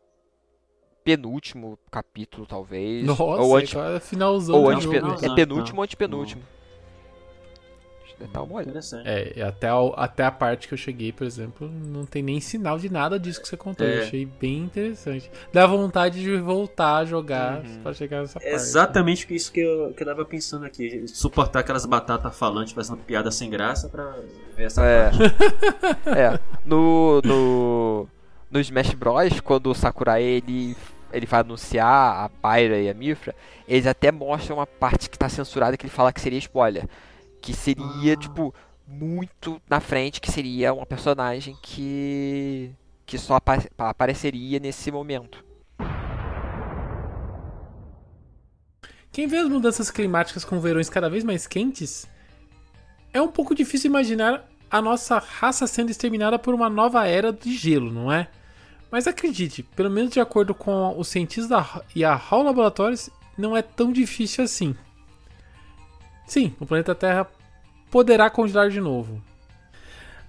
[1.04, 3.04] penúltimo capítulo, talvez.
[3.04, 4.56] Nossa, ou antes, é finalzão.
[4.56, 6.42] Ou antes, é penúltimo ou antepenúltimo.
[8.28, 8.62] Tá uma
[9.04, 12.78] É, até a, até a parte que eu cheguei, por exemplo, não tem nem sinal
[12.78, 13.86] de nada disso que você contou.
[13.86, 13.98] É.
[13.98, 15.30] Eu achei bem interessante.
[15.52, 17.82] Dá vontade de voltar a jogar uhum.
[17.82, 18.54] pra chegar nessa parte.
[18.54, 21.06] Exatamente isso que eu, que eu tava pensando aqui.
[21.08, 24.14] Suportar aquelas batatas falantes fazendo piada sem graça pra
[24.56, 25.10] ver essa é.
[25.10, 25.18] parte.
[26.08, 26.40] é.
[26.64, 28.08] No, no,
[28.50, 30.76] no Smash Bros, quando o Sakurai ele
[31.12, 33.34] ele vai anunciar a Pyra e a Mifra,
[33.66, 36.88] eles até mostram uma parte que está censurada que ele fala que seria spoiler.
[37.40, 38.16] Que seria, ah.
[38.16, 38.54] tipo,
[38.86, 42.70] muito na frente, que seria uma personagem que.
[43.06, 45.44] que só apa apareceria nesse momento.
[49.10, 52.06] Quem vê as mudanças climáticas com verões cada vez mais quentes,
[53.12, 57.56] é um pouco difícil imaginar a nossa raça sendo exterminada por uma nova era de
[57.56, 58.28] gelo, não é?
[58.90, 63.62] Mas acredite, pelo menos de acordo com os cientistas e a HAL Laboratórios, não é
[63.62, 64.74] tão difícil assim.
[66.26, 67.28] Sim, o planeta Terra
[67.90, 69.22] poderá congelar de novo.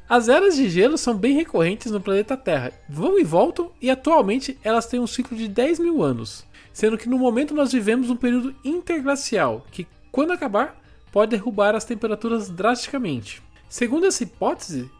[0.07, 4.57] As eras de gelo são bem recorrentes no planeta Terra, vão e voltam, e atualmente
[4.63, 8.15] elas têm um ciclo de 10 mil anos, sendo que no momento nós vivemos um
[8.15, 10.75] período interglacial, que, quando acabar,
[11.11, 13.41] pode derrubar as temperaturas drasticamente.
[13.69, 14.91] Segundo essa hipótese,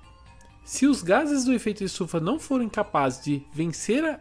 [0.64, 4.20] se os gases do efeito estufa não forem capazes de vencer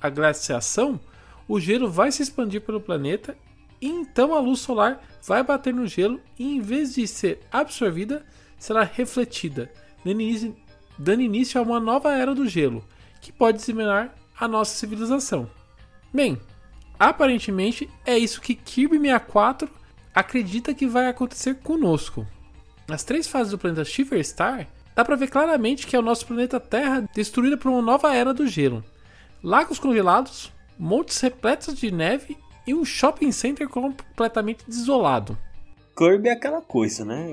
[0.00, 1.00] a, glaciação,
[1.48, 3.36] o gelo vai se expandir pelo planeta
[3.80, 8.24] e então a luz solar vai bater no gelo e, em vez de ser absorvida,
[8.58, 9.70] será refletida,
[10.98, 12.84] dando início, a uma nova era do gelo,
[13.20, 15.50] que pode disseminar a nossa civilização.
[16.12, 16.40] Bem,
[16.98, 19.68] aparentemente é isso que Kirby 64
[20.14, 22.26] acredita que vai acontecer conosco.
[22.86, 24.66] Nas três fases do planeta Shiver Star,
[25.00, 28.34] dá para ver claramente que é o nosso planeta Terra destruído por uma nova era
[28.34, 28.84] do gelo.
[29.42, 32.36] Lagos congelados, montes repletos de neve
[32.66, 35.38] e um shopping center completamente desolado.
[35.96, 37.26] Kirby é aquela coisa, né?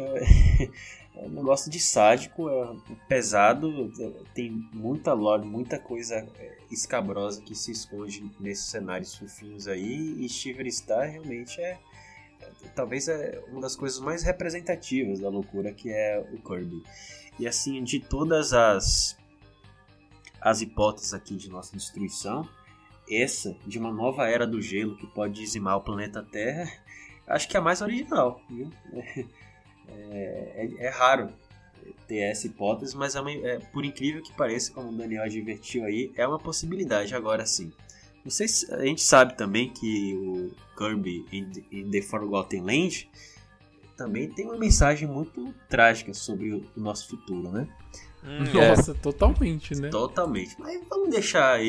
[1.19, 2.75] É um negócio de sádico, é
[3.09, 3.91] pesado,
[4.35, 10.23] tem muita lore, muita coisa é, escabrosa que se esconde nesses cenários fofinhos aí.
[10.23, 11.79] E Shiver Star realmente é,
[12.39, 16.83] é, talvez é uma das coisas mais representativas da loucura que é o Kirby.
[17.39, 19.17] E assim, de todas as
[20.39, 22.47] as hipóteses aqui de nossa destruição,
[23.09, 26.71] essa de uma nova era do gelo que pode dizimar o planeta Terra,
[27.27, 28.41] acho que é a mais original.
[28.49, 28.71] Viu?
[29.89, 31.29] É, é, é raro
[32.07, 35.85] ter essa hipótese, mas é, uma, é, por incrível que pareça, como o Daniel advertiu
[35.85, 37.71] aí, é uma possibilidade agora sim.
[38.23, 43.09] Não sei se a gente sabe também que o Kirby in the Forgotten Land
[43.97, 47.67] também tem uma mensagem muito trágica sobre o, nosso futuro, né?
[48.23, 48.93] Hum, Nossa, é.
[48.93, 49.89] totalmente, né?
[49.89, 50.55] Totalmente.
[50.59, 51.59] Mas vamos deixar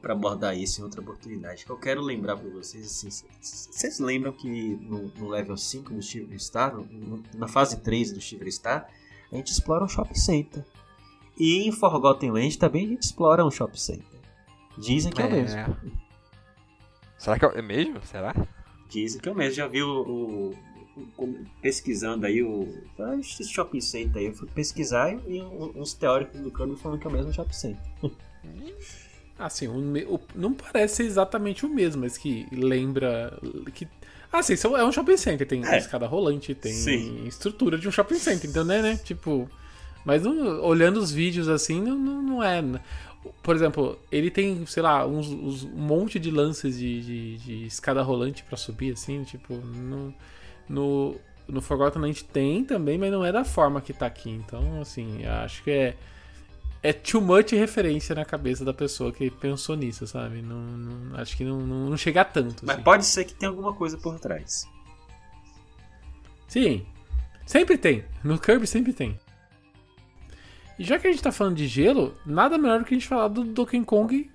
[0.00, 1.64] para abordar isso em outra oportunidade.
[1.64, 6.02] Que eu quero lembrar para vocês, assim, vocês lembram que no, no level 5 do
[6.02, 8.88] Shiver Star, no, na fase 3 do Shiver Star,
[9.32, 10.64] a gente explora um shopping center.
[11.38, 14.20] E em Forgotten Land também a gente explora um shopping center.
[14.76, 15.76] Dizem que é, é o mesmo.
[17.16, 18.02] Será que é mesmo?
[18.04, 18.34] Será?
[18.88, 19.54] Dizem que é o mesmo.
[19.54, 20.54] Já viu o,
[21.62, 22.68] pesquisando aí o
[23.20, 27.10] esse shopping center aí, eu fui pesquisar e uns teóricos do Kirby falando que é
[27.10, 27.82] o mesmo shopping center.
[29.38, 33.38] Assim, o, o, não parece ser exatamente o mesmo, mas que lembra
[33.74, 33.88] que
[34.32, 35.78] ah, sim, é um shopping center, tem é.
[35.78, 37.26] escada rolante, tem sim.
[37.26, 38.96] estrutura de um shopping center, então né, né?
[39.02, 39.50] Tipo,
[40.04, 42.62] mas não, olhando os vídeos assim, não, não, não é.
[43.42, 47.66] Por exemplo, ele tem, sei lá, uns, uns- um monte de lances de, de, de
[47.66, 50.14] escada rolante pra subir, assim, tipo, no,
[50.70, 51.16] no,
[51.48, 54.30] no Forgotten Land tem também, mas não é da forma que tá aqui.
[54.30, 55.96] Então, assim, acho que é.
[56.82, 60.40] É too much referência na cabeça da pessoa que pensou nisso, sabe?
[60.40, 62.64] Não, não- acho que não, não, não chega a tanto.
[62.64, 62.84] Mas assim.
[62.84, 64.66] pode ser que tenha alguma coisa por trás.
[66.48, 66.86] Sim.
[67.44, 68.02] Sempre tem.
[68.24, 69.20] No Kirby sempre tem.
[70.78, 73.06] E já que a gente tá falando de gelo, nada melhor do que a gente
[73.08, 74.30] falar do Donkey Kong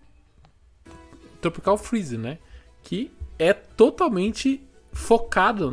[1.41, 2.37] Tropical Freeze, né?
[2.83, 4.61] Que é totalmente
[4.93, 5.71] focado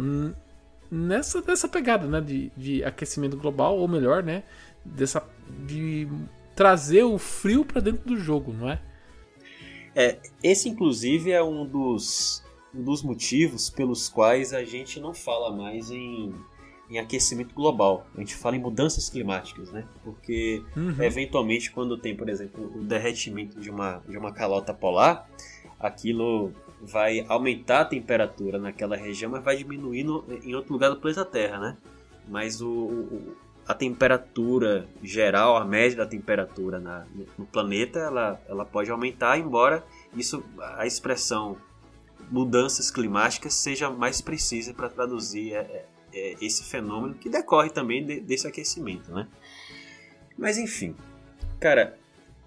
[0.92, 2.20] nessa, nessa pegada, né?
[2.20, 4.42] De, de aquecimento global, ou melhor, né?
[4.84, 5.22] Dessa,
[5.66, 6.06] de
[6.54, 8.78] trazer o frio pra dentro do jogo, não é?
[10.42, 12.42] Esse, inclusive, é um dos,
[12.74, 16.34] um dos motivos pelos quais a gente não fala mais em,
[16.90, 18.06] em aquecimento global.
[18.16, 19.86] A gente fala em mudanças climáticas, né?
[20.02, 21.02] Porque, Uhum.
[21.02, 25.28] eventualmente, quando tem, por exemplo, o derretimento de uma, de uma calota polar,
[25.82, 30.96] aquilo vai aumentar a temperatura naquela região, mas vai diminuir no- em outro lugar do
[30.96, 31.76] planeta Terra, né?
[32.28, 37.04] Mas o, o- a temperatura geral, a média da temperatura na-
[37.38, 39.84] no, planeta, ela, ela pode aumentar, embora
[40.16, 40.42] isso
[40.76, 41.56] a expressão
[42.30, 48.04] mudanças climáticas seja mais precisa para traduzir é, é, é, esse fenômeno que decorre também
[48.04, 49.28] de- desse aquecimento, né?
[50.36, 50.96] Mas enfim,
[51.60, 51.96] cara,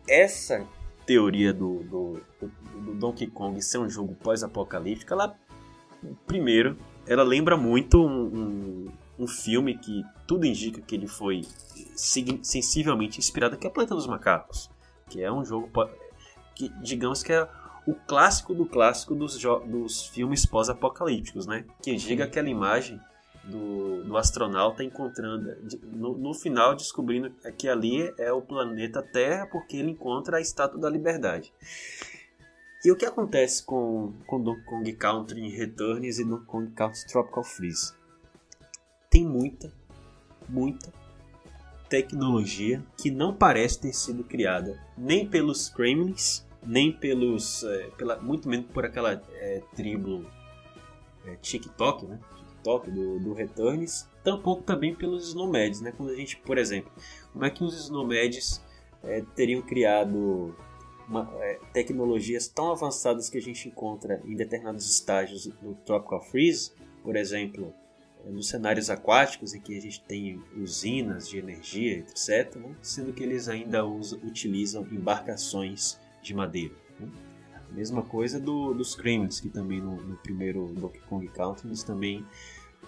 [0.08, 0.65] essa
[1.06, 5.36] teoria do, do, do- do Donkey Kong ser um jogo pós-apocalíptico, ela
[6.28, 11.41] primeiro, ela lembra muito um, um, um filme que tudo indica que ele foi
[11.96, 14.70] sensivelmente inspirado, que é Planeta dos Macacos,
[15.10, 15.70] que é um jogo
[16.54, 17.48] que digamos que é
[17.88, 21.65] o clássico do clássico dos, dos filmes pós-apocalípticos, né?
[21.84, 23.00] Que diga aquela imagem
[23.45, 29.77] do, do astronauta encontrando, no, no final descobrindo que ali é o planeta Terra porque
[29.77, 31.53] ele encontra a Estátua da Liberdade.
[32.84, 37.43] E o que acontece com, com Donkey Kong Country Returns e Donkey Kong Country Tropical
[37.43, 37.93] Freeze?
[39.10, 39.71] Tem muita,
[40.47, 40.93] muita
[41.89, 47.63] tecnologia que não parece ter sido criada nem pelos Kremlins, nem pelos.
[47.63, 50.25] eh, pela, muito menos por aquela eh, tribo
[51.25, 52.19] eh, TikTok, né?
[52.65, 55.93] TikTok do, do Returns, tampouco também pelos Snowmads, né?
[55.95, 56.91] Quando a gente, por exemplo,
[57.32, 58.62] como é que os Snowmads
[59.04, 60.56] eh, teriam criado
[61.08, 66.71] uma, eh, tecnologias tão avançadas que a gente encontra em determinados estágios do Tropical Freeze,
[67.04, 67.71] por exemplo,
[68.25, 72.75] eh, nos cenários aquáticos em que a gente tem usinas de energia, etc., né?
[72.82, 76.73] sendo que eles ainda utilizam embarcações de madeira.
[76.99, 77.08] né?
[77.69, 81.84] A mesma coisa do, dos Kremlins, que também no, no primeiro Donkey Kong Country eles
[81.84, 82.25] também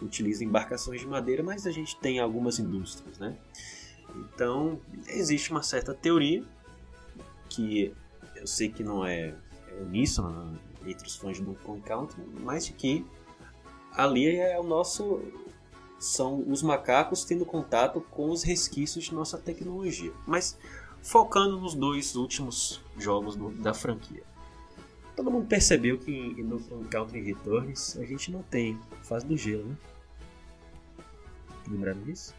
[0.02, 3.18] utilizam embarcações de madeira, mas a gente tem algumas indústrias.
[3.20, 3.36] Né?
[4.16, 6.44] Então, existe uma certa teoria
[7.50, 7.94] que
[8.36, 9.34] eu sei que não é,
[9.70, 13.06] é uníssona entre os fãs do Kong Country, mas de que
[13.92, 15.22] ali é o nosso
[16.00, 20.14] são os macacos tendo contato com os resquícios de nossa tecnologia.
[20.28, 20.56] Mas
[21.02, 24.24] focando nos dois últimos jogos do- da franquia.
[25.18, 29.36] Todo mundo percebeu que em Donkey Kong Country Returns a gente não tem fase do
[29.36, 29.76] gelo, né?
[31.68, 32.34] Lembraram disso?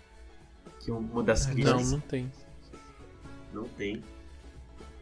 [0.81, 2.33] Que uma das Não, críticas não tem.
[3.53, 4.03] não tem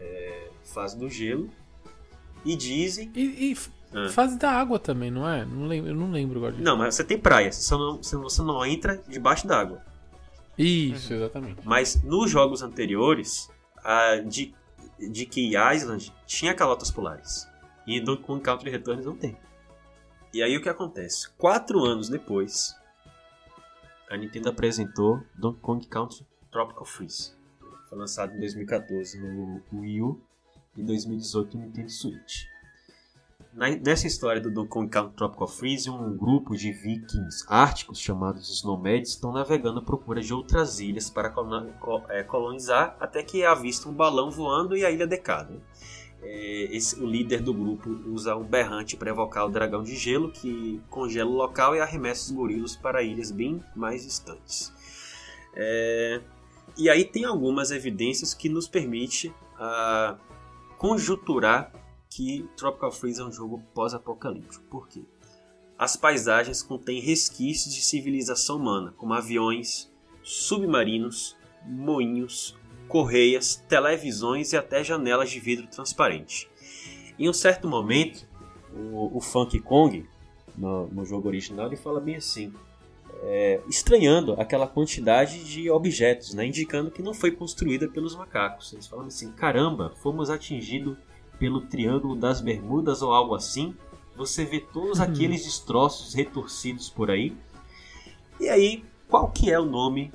[0.01, 1.49] é, fase do gelo.
[2.45, 3.11] E dizem.
[3.15, 3.57] E, e
[3.95, 4.09] Ah.
[4.11, 5.45] fase da água também, não é?
[5.45, 6.57] Não lembro, eu não lembro agora.
[6.59, 9.81] Não, mas você tem praia, você não, você- não entra debaixo d'água.
[10.59, 11.61] Isso, exatamente.
[11.65, 13.49] Mas nos jogos anteriores,
[13.85, 14.55] a de,
[14.99, 17.47] de Key Island tinha calotas polares.
[17.87, 19.37] E em Donkey Kong Country Returns não tem.
[20.35, 21.31] E aí o que acontece?
[21.39, 22.75] Quatro anos depois,
[24.11, 27.33] a Nintendo apresentou Donkey Kong Country Tropical Freeze.
[27.89, 30.21] Foi lançado em 2014 no Wii U
[30.77, 32.45] e 2018 no Nintendo Switch.
[33.53, 38.51] Na- nessa história do Donkey Kong Country Tropical Freeze, um grupo de vikings árticos chamados
[38.51, 41.33] Snowmads estão navegando à procura de outras ilhas para
[42.11, 45.59] eh, colonizar até que avistam um balão voando e a ilha decada.
[46.29, 50.33] Eh, esse- o líder do grupo usa um berrante para evocar o dragão de gelo
[50.33, 54.73] que congela o local e arremessa os gorilas para ilhas bem mais distantes.
[55.55, 56.21] Eh,
[56.77, 60.19] e aí tem algumas evidências que nos permite ah,
[62.11, 64.65] que Tropical Freeze é um jogo pós-apocalíptico.
[64.65, 65.03] Por quê?
[65.79, 69.91] As paisagens contêm resquícios de civilização humana, como aviões,
[70.23, 72.57] submarinos, moinhos,
[72.89, 76.49] correias, televisões e até janelas de vidro transparente.
[77.19, 78.27] Em um certo momento,
[78.75, 80.07] o, o Funky Kong,
[80.57, 82.53] no, no jogo original, ele fala bem assim:
[83.23, 88.73] é, estranhando aquela quantidade de objetos, né, indicando que não foi construída pelos macacos.
[88.73, 90.97] Eles falam assim: caramba, fomos atingidos
[91.39, 93.75] pelo Triângulo das Bermudas ou algo assim.
[94.15, 97.37] Você vê todos aqueles destroços retorcidos por aí.
[98.41, 100.13] E aí, qual que é o nome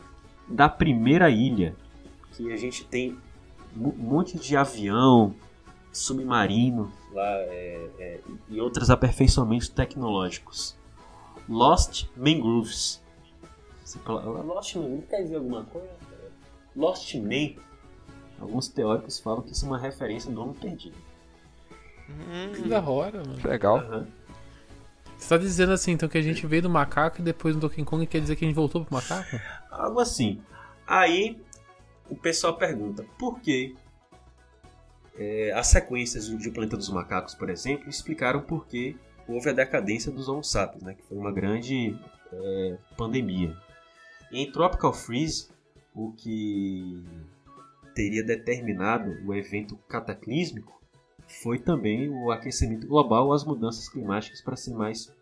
[0.47, 1.75] da primeira ilha?
[2.31, 3.17] Que a gente tem
[3.75, 5.33] um monte de avião,
[5.91, 8.19] submarino lá é, é,
[8.49, 10.75] e outros aperfeiçoamentos tecnológicos.
[11.47, 13.01] Lost Mangroves.
[13.83, 15.89] Você fala, Lost Mangroves quer dizer alguma coisa?
[16.75, 17.61] Lost Man.
[18.39, 20.95] Alguns teóricos falam que isso é uma referência do Homem Perdido.
[22.55, 23.39] Que da hora, mano.
[23.43, 23.77] Legal.
[23.77, 24.07] Aham.
[25.17, 27.83] Você tá dizendo assim, então, que a gente veio do macaco e depois do Donkey
[27.83, 29.39] Kong quer dizer que a gente voltou pro macaco?
[29.69, 30.41] Algo assim.
[30.87, 31.39] Aí
[32.11, 33.73] o pessoal pergunta por que
[35.17, 38.97] é, as sequências de O Planeta dos Macacos, por exemplo, explicaram por que
[39.27, 41.97] houve a decadência dos Homo sapiens, né, que foi uma grande
[42.33, 43.55] é, pandemia.
[44.29, 45.49] Em Tropical Freeze,
[45.95, 47.01] o que
[47.95, 50.81] teria determinado o evento cataclísmico
[51.27, 55.13] foi também o aquecimento global as mudanças climáticas, para ser mais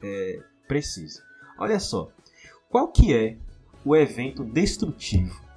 [0.00, 1.20] é, preciso.
[1.58, 2.12] Olha só,
[2.68, 3.36] qual que é
[3.84, 5.47] o evento destrutivo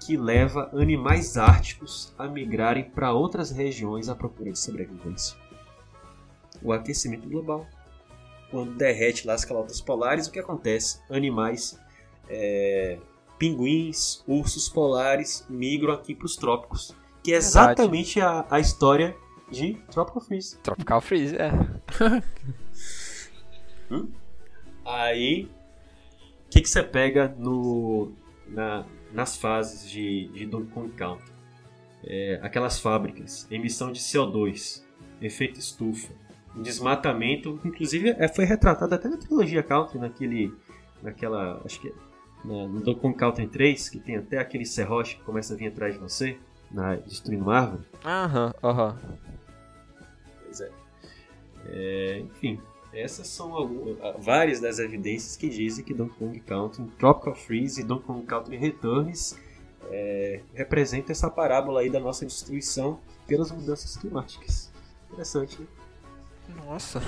[0.00, 5.36] que leva animais árticos a migrarem para outras regiões à procura de sobrevivência?
[6.62, 7.66] O aquecimento global.
[8.50, 11.00] Quando derrete lá as calotas polares, o que acontece?
[11.08, 11.78] Animais,
[12.28, 12.98] é,
[13.38, 16.94] pinguins, ursos polares migram aqui para os trópicos.
[17.22, 19.16] Que é exatamente a, a história
[19.50, 20.56] de Tropical Freeze.
[20.58, 21.50] Tropical Freeze, é.
[24.84, 25.44] Aí,
[26.46, 28.12] o que, que você pega no,
[28.48, 31.30] na- nas fases de, de Donkey Kong Country?
[32.04, 34.82] É, aquelas fábricas, emissão de CO2,
[35.20, 36.12] efeito estufa,
[36.56, 40.54] desmatamento, inclusive é, foi retratado até na trilogia Country, naquele,
[41.02, 41.92] naquela, acho que é
[42.44, 45.68] na- no Donkey Kong Country 3, que tem até aquele serrote que começa a vir
[45.68, 46.38] atrás de você,
[46.70, 47.82] na, destruindo árvore.
[48.04, 48.96] Aham, aham.
[50.44, 50.70] Pois é.
[51.66, 52.58] É, enfim,
[52.92, 57.80] essas são algum- ah, várias das evidências que dizem que Donkey Kong Country, Tropical Freeze
[57.80, 59.36] e Donkey Kong Country Returns
[59.92, 64.70] é, representam essa parábola aí da nossa destruição pelas mudanças climáticas.
[65.10, 65.66] Interessante, né?
[66.66, 67.00] Nossa.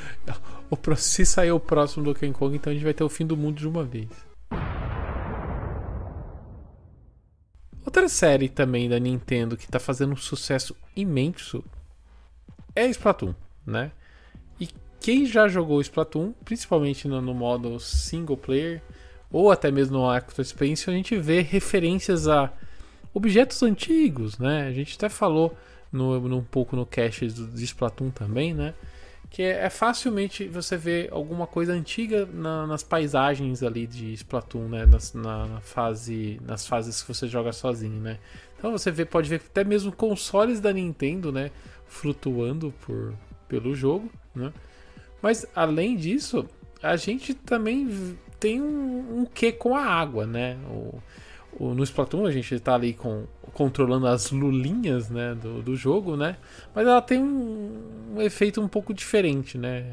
[0.96, 3.56] Se sair o próximo Donkey Kong, então a gente vai ter o fim do mundo
[3.56, 4.08] de uma vez.
[7.84, 11.64] Outra série também da Nintendo que tá fazendo um sucesso imenso
[12.74, 13.34] é Splatoon,
[13.66, 13.92] né?
[15.00, 18.82] Quem já jogou Splatoon, principalmente no, no modo single player,
[19.30, 22.52] ou até mesmo no Acto Expansion, a gente vê referências a
[23.14, 24.66] objetos antigos, né?
[24.66, 25.56] A gente até falou
[25.92, 28.74] no, no- um pouco no do, de Splatoon também, né?
[29.30, 34.68] Que é, é facilmente você ver alguma coisa antiga na- nas paisagens ali de Splatoon,
[34.68, 34.86] né?
[34.86, 38.18] Nas, na, na fase, nas fases que você joga sozinho, né?
[38.58, 41.50] Então você vê, pode ver até mesmo consoles da Nintendo, né?
[41.86, 43.14] Flutuando por,
[43.48, 44.52] pelo jogo, né?
[45.22, 46.46] Mas além disso,
[46.82, 49.26] a gente também tem um, um
[49.58, 50.56] com a água, né?
[50.70, 51.00] O,
[51.58, 56.16] o- no Splatoon a gente tá ali com, controlando as lulinhas né, do, do jogo,
[56.16, 56.36] né?
[56.74, 59.84] Mas ela tem um, um efeito um pouco diferente, né?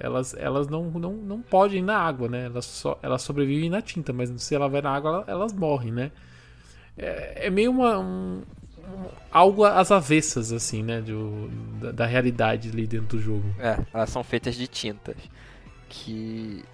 [0.00, 2.46] Elas, elas não, não, não podem ir na água, né?
[2.46, 5.92] Elas, só, elas sobrevivem na tinta, mas se ela vai na água, ela- elas morrem,
[5.92, 6.10] né?
[6.96, 8.42] É, é meio uma, um, um-
[9.30, 11.00] algo às avessas, assim, né?
[11.00, 11.48] Do,
[11.80, 13.44] da, da realidade ali dentro do jogo.
[13.58, 15.16] É, elas são feitas de tintas.
[15.88, 16.64] Que.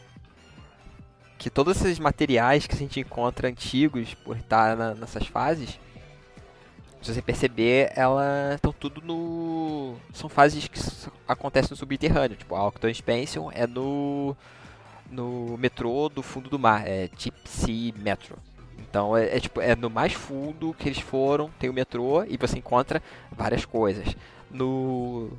[1.38, 5.78] Que todos esses materiais que a gente encontra antigos por estar na- nessas fases,
[7.00, 9.96] se você perceber, elas estão tudo no.
[10.12, 10.78] São fases que
[11.26, 12.36] acontecem no subterrâneo.
[12.36, 14.36] Tipo, a Octo Expansion é no.
[15.11, 17.08] No metrô do fundo do mar, é
[17.44, 18.36] Sea Metro.
[18.91, 22.36] Então é, é tipo, é no mais fundo que eles foram, tem o metrô e
[22.36, 24.16] você encontra várias coisas.
[24.51, 25.30] No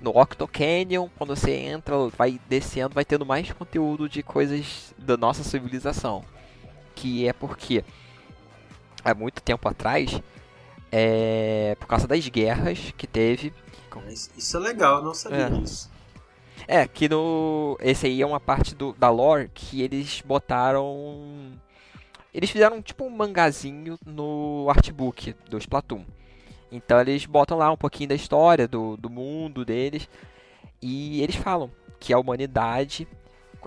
[0.00, 5.14] no Octo Canyon, quando você entra, vai descendo, vai tendo mais conteúdo de coisas da
[5.16, 6.24] nossa civilização.
[6.94, 7.84] Que é porque
[9.04, 10.22] há muito tempo atrás,
[10.90, 13.52] é, por causa das guerras que teve.
[14.36, 15.50] Isso é legal, não sabia É.
[15.50, 15.90] disso.
[16.66, 17.76] É, que no.
[17.80, 21.52] Esse aí é uma parte do, da lore que eles botaram.
[22.32, 26.04] Eles fizeram tipo um mangazinho no artbook do Splatoon.
[26.70, 30.08] Então eles botam lá um pouquinho da história do, do mundo deles.
[30.80, 33.06] E eles falam que a humanidade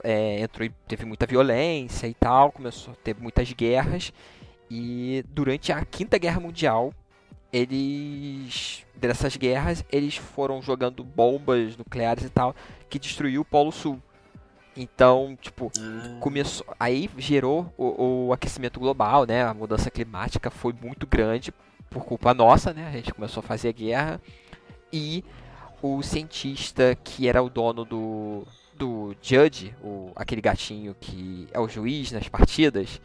[0.04, 4.14] é, entrou, teve muita violência e tal, começou ter muitas guerras.
[4.70, 6.94] E durante a Quinta Guerra Mundial,
[7.52, 8.86] eles.
[8.96, 12.56] Dessas guerras, eles foram jogando bombas nucleares e tal,
[12.90, 14.02] que destruiu o Polo Sul.
[14.76, 16.66] Então, tipo, Ah, começou.
[16.80, 19.44] Aí gerou o, o aquecimento global, né?
[19.44, 21.54] A mudança climática foi muito grande
[21.90, 22.88] por culpa nossa, né?
[22.88, 24.20] A gente começou a fazer guerra.
[24.92, 25.24] E
[25.82, 28.48] o cientista que era o dono do.
[28.76, 33.00] do Judge, o, aquele gatinho que é o juiz nas partidas,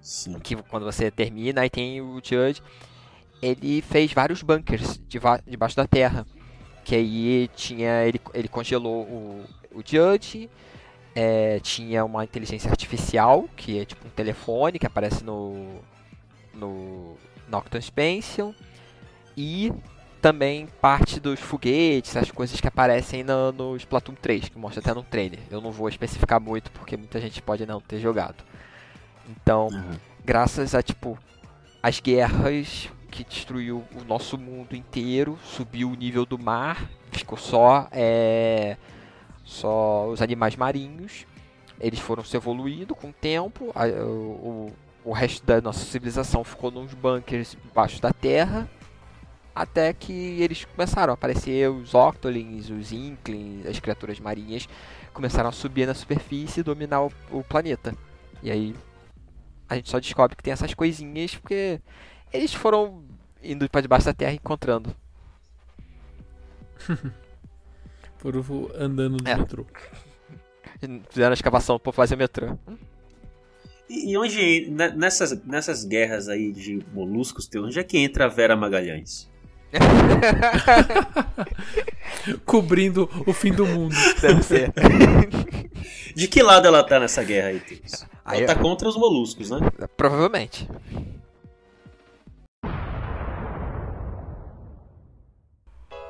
[0.00, 0.38] sim.
[0.40, 2.62] que quando você termina aí tem o Judge,
[3.40, 5.00] ele fez vários bunkers
[5.46, 6.26] debaixo da terra.
[6.84, 8.04] Que aí tinha.
[8.04, 10.50] Ele, ele congelou o, o Judge.
[11.14, 15.80] É, tinha uma inteligência artificial, que é tipo um telefone que aparece no.
[16.54, 17.16] no.
[17.48, 18.52] no Octon Expansion.
[19.36, 19.72] E
[20.20, 24.94] também parte dos foguetes, as coisas que aparecem no, no Splatoon 3, que mostra até
[24.94, 25.40] no trailer.
[25.50, 28.44] Eu não vou especificar muito porque muita gente pode não ter jogado.
[29.28, 30.00] Então, Aham.
[30.24, 31.18] graças a tipo
[31.82, 37.88] as guerras que destruiu o nosso mundo inteiro, subiu o nível do mar, ficou só
[37.90, 38.76] é,
[39.44, 41.26] só os animais marinhos.
[41.80, 43.72] Eles foram se evoluindo com o tempo.
[43.74, 44.72] a- o,
[45.04, 48.68] o, resto da nossa civilização ficou nos bunkers embaixo da terra.
[49.54, 54.66] Até que eles começaram a aparecer os Octolins, os Inklings, as criaturas marinhas
[55.12, 57.94] começaram a subir na superfície e dominar o, o planeta.
[58.42, 58.74] E aí
[59.68, 61.80] a gente só descobre que tem essas coisinhas porque
[62.32, 63.04] eles foram
[63.42, 64.94] indo para debaixo da terra encontrando.
[68.22, 68.36] Por
[68.76, 69.36] andando no É.
[69.36, 69.66] metrô.
[71.10, 72.56] Fizeram a escavação para fazer metrô.
[73.90, 78.26] E, e onde, ne- nessas, nessas guerras aí de moluscos, tem- onde é que entra
[78.26, 79.28] a Vera Magalhães?
[82.44, 83.94] Cobrindo o fim do mundo.
[84.20, 84.72] Deve ser.
[86.14, 88.06] De que lado ela tá nessa guerra aí, Teus?
[88.24, 89.58] Aí Ela tá eu- contra os moluscos, né?
[89.96, 90.68] Provavelmente.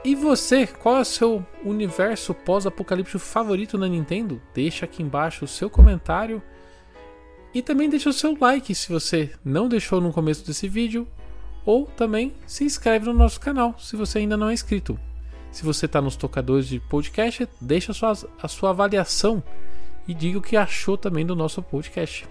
[0.05, 4.43] E você, qual é o seu universo pós-apocalíptico favorito na Nintendo?
[4.53, 6.43] Deixa aqui embaixo o seu comentário.
[7.55, 11.07] E também deixa o seu like se você não deixou no começo desse vídeo.
[11.65, 14.99] Ou também se inscreve no nosso canal se você ainda não é inscrito.
[15.53, 19.41] Se você está nos tocadores de podcast, deixa a sua, a sua avaliação
[20.09, 22.27] e diga o que achou também do nosso podcast.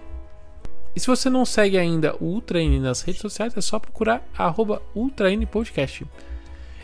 [0.94, 4.82] E se você não segue ainda o N nas redes sociais, é só procurar arroba
[4.94, 6.06] Ultra N Podcast.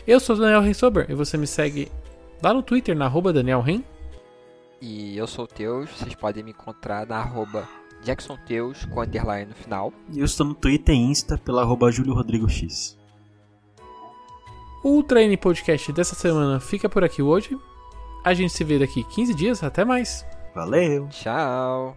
[0.09, 1.87] Eu sou o Daniel Rensober e você me segue
[2.41, 3.83] lá no Twitter, na arroba Daniel Ren.
[4.81, 7.69] E eu sou o Teus, vocês podem me encontrar na arroba
[8.03, 9.93] Jackson Teus com underline no final.
[10.11, 12.97] E eu estou no Twitter e Insta pela arroba Júlio Rodrigo X.
[14.83, 17.55] O N Podcast dessa semana fica por aqui hoje.
[18.25, 19.63] A gente se vê daqui 15 dias.
[19.63, 20.25] Até mais!
[20.55, 21.07] Valeu!
[21.09, 21.95] Tchau!